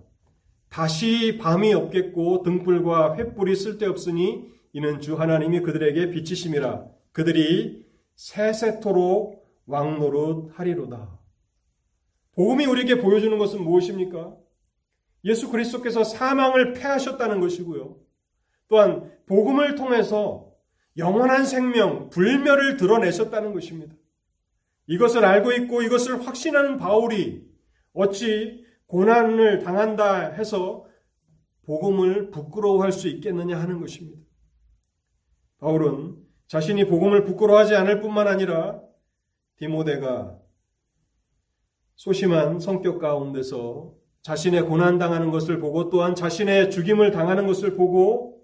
[0.70, 6.86] 다시 밤이 없겠고 등불과 횃불이 쓸데없으니 이는 주 하나님이 그들에게 비치심이라.
[7.12, 7.86] 그들이
[8.16, 11.20] 세세토록 왕노릇 하리로다.
[12.32, 14.38] 복음이 우리에게 보여주는 것은 무엇입니까?
[15.26, 17.98] 예수 그리스도께서 사망을 패하셨다는 것이고요.
[18.70, 20.52] 또한 복음을 통해서
[20.98, 23.96] 영원한 생명, 불멸을 드러내셨다는 것입니다.
[24.88, 27.46] 이것을 알고 있고 이것을 확신하는 바울이
[27.94, 30.86] 어찌 고난을 당한다 해서
[31.66, 34.22] 복음을 부끄러워할 수 있겠느냐 하는 것입니다.
[35.60, 36.16] 바울은
[36.48, 38.82] 자신이 복음을 부끄러워하지 않을 뿐만 아니라
[39.58, 40.40] 디모데가
[41.96, 48.37] 소심한 성격 가운데서 자신의 고난 당하는 것을 보고 또한 자신의 죽임을 당하는 것을 보고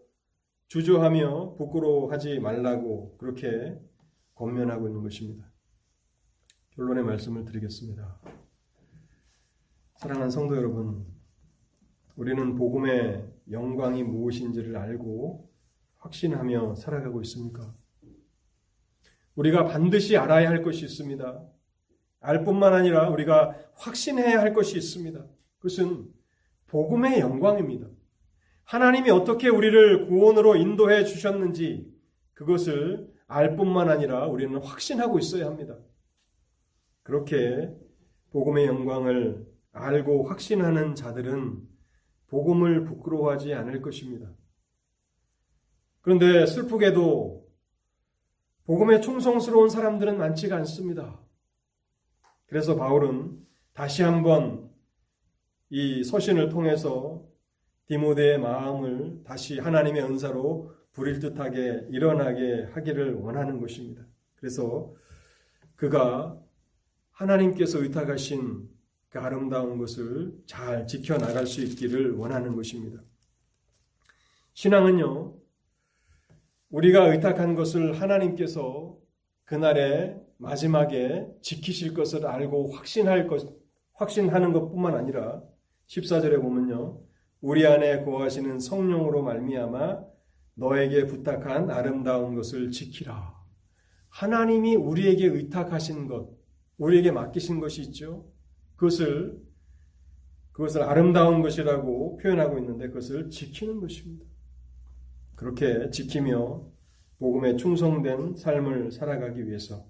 [0.68, 3.80] 주저하며 부끄러워하지 말라고 그렇게
[4.36, 5.52] 권면하고 있는 것입니다.
[6.72, 8.20] 결론의 말씀을 드리겠습니다.
[9.96, 11.06] 사랑하는 성도 여러분,
[12.16, 15.50] 우리는 복음의 영광이 무엇인지를 알고
[15.98, 17.74] 확신하며 살아가고 있습니까?
[19.36, 21.44] 우리가 반드시 알아야 할 것이 있습니다.
[22.20, 25.26] 알 뿐만 아니라 우리가 확신해야 할 것이 있습니다.
[25.58, 26.12] 그것은
[26.68, 27.88] 복음의 영광입니다.
[28.66, 31.92] 하나님이 어떻게 우리를 구원으로 인도해 주셨는지
[32.34, 35.78] 그것을 알 뿐만 아니라 우리는 확신하고 있어야 합니다.
[37.04, 37.76] 그렇게
[38.32, 41.62] 복음의 영광을 알고 확신하는 자들은
[42.28, 44.32] 복음을 부끄러워하지 않을 것입니다.
[46.02, 47.44] 그런데 슬프게도
[48.66, 51.20] 복음에 충성스러운 사람들은 많지가 않습니다.
[52.46, 53.40] 그래서 바울은
[53.74, 54.70] 다시 한번
[55.70, 57.26] 이 서신을 통해서
[57.88, 64.04] 디모데의 마음을 다시 하나님의 은사로 불일 듯하게 일어나게 하기를 원하는 것입니다.
[64.36, 64.94] 그래서
[65.76, 66.40] 그가
[67.12, 68.70] 하나님께서 의탁하신
[69.10, 73.02] 그 아름다운 것을 잘 지켜나갈 수 있기를 원하는 것입니다.
[74.54, 75.36] 신앙은요,
[76.70, 78.98] 우리가 의탁한 것을 하나님께서
[79.46, 83.56] 그날의 마지막에 지키실 것을 알고 확신할 것,
[83.94, 85.44] 확신하는 것 뿐만 아니라
[85.88, 87.00] 14절에 보면요.
[87.44, 90.02] 우리 안에 거하시는 성령으로 말미암아
[90.54, 93.36] 너에게 부탁한 아름다운 것을 지키라.
[94.08, 96.30] 하나님이 우리에게 의탁하신 것,
[96.78, 98.32] 우리에게 맡기신 것이 있죠.
[98.78, 99.44] 그것을
[100.54, 104.26] 그것을 아름다운 것이라고 표현하고 있는데 그것을 지키는 것입니다.
[105.36, 106.66] 그렇게 지키며
[107.20, 109.86] 복음에 충성된 삶을 살아가기 위해서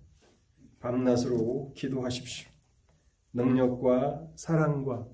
[0.80, 2.50] 밤낮으로 기도하십시오.
[3.34, 5.08] 능력과 사랑과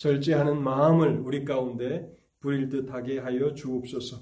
[0.00, 4.16] 절제하는 마음을 우리 가운데 부릴 듯하게 하여 주옵소서.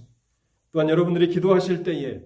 [0.72, 2.20] 또한 여러분들이 기도하실 때에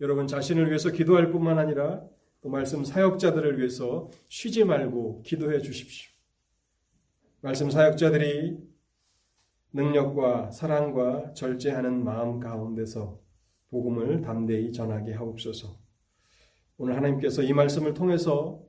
[0.00, 2.02] 여러분 자신을 위해서 기도할 뿐만 아니라
[2.40, 6.10] 또 말씀 사역자들을 위해서 쉬지 말고 기도해 주십시오.
[7.42, 8.56] 말씀 사역자들이
[9.74, 13.20] 능력과 사랑과 절제하는 마음 가운데서
[13.68, 15.76] 복음을 담대히 전하게 하옵소서.
[16.78, 18.62] 오늘 하나님께서 이 말씀을 통해서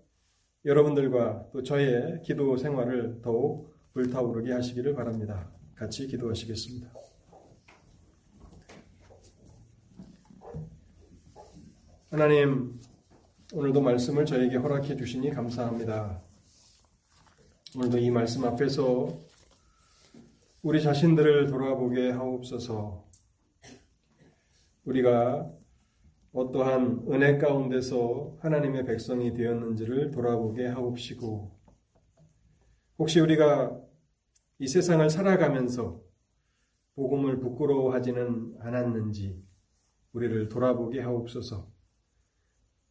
[0.65, 5.51] 여러분들과 또 저의 기도 생활을 더욱 불타오르게 하시기를 바랍니다.
[5.75, 6.89] 같이 기도하시겠습니다.
[12.09, 12.79] 하나님,
[13.53, 16.21] 오늘도 말씀을 저에게 허락해 주시니 감사합니다.
[17.75, 19.19] 오늘도 이 말씀 앞에서
[20.61, 23.05] 우리 자신들을 돌아보게 하옵소서.
[24.85, 25.51] 우리가
[26.31, 31.51] 어떠한 은혜 가운데서 하나님의 백성이 되었는지를 돌아보게 하옵시고,
[32.97, 33.88] 혹시 우리가
[34.59, 36.01] 이 세상을 살아가면서
[36.95, 39.41] 복음을 부끄러워하지는 않았는지
[40.11, 41.71] 우리를 돌아보게 하옵소서.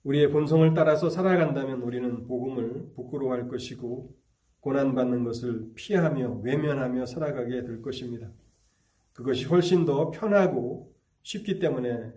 [0.04, 4.16] 우리의 본성을 따라서 살아간다면 우리는 복음을 부끄러워할 것이고
[4.60, 8.32] 고난받는 것을 피하며 외면하며 살아가게 될 것입니다.
[9.12, 12.12] 그것이 훨씬 더 편하고 쉽기 때문에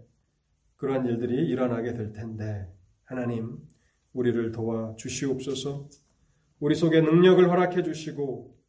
[0.78, 2.72] 그러한 일들이 일어나게 될 텐데
[3.04, 3.58] 하나님
[4.14, 5.89] 우리를 도와 주시옵소서.
[6.62, 8.61] 우리 속에 능력을 허락해 주시고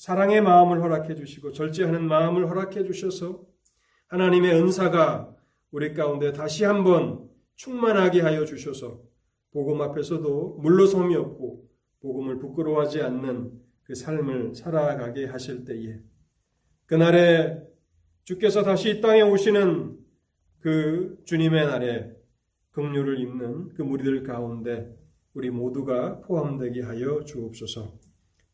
[0.00, 3.44] 사랑의 마음을 허락해 주시고 절제하는 마음을 허락해 주셔서
[4.06, 5.36] 하나님의 은사가
[5.72, 9.02] 우리 가운데 다시 한번 충만하게 하여 주셔서
[9.52, 11.68] 복음 앞에서도 물러섬이 없고
[12.00, 15.98] 복음을 부끄러워하지 않는 그 삶을 살아가게 하실 때에
[16.86, 17.60] 그날에
[18.24, 19.98] 주께서 다시 이 땅에 오시는
[20.60, 22.10] 그 주님의 날에
[22.70, 24.96] 긍휼을 입는 그 무리들 가운데
[25.34, 27.99] 우리 모두가 포함되게 하여 주옵소서.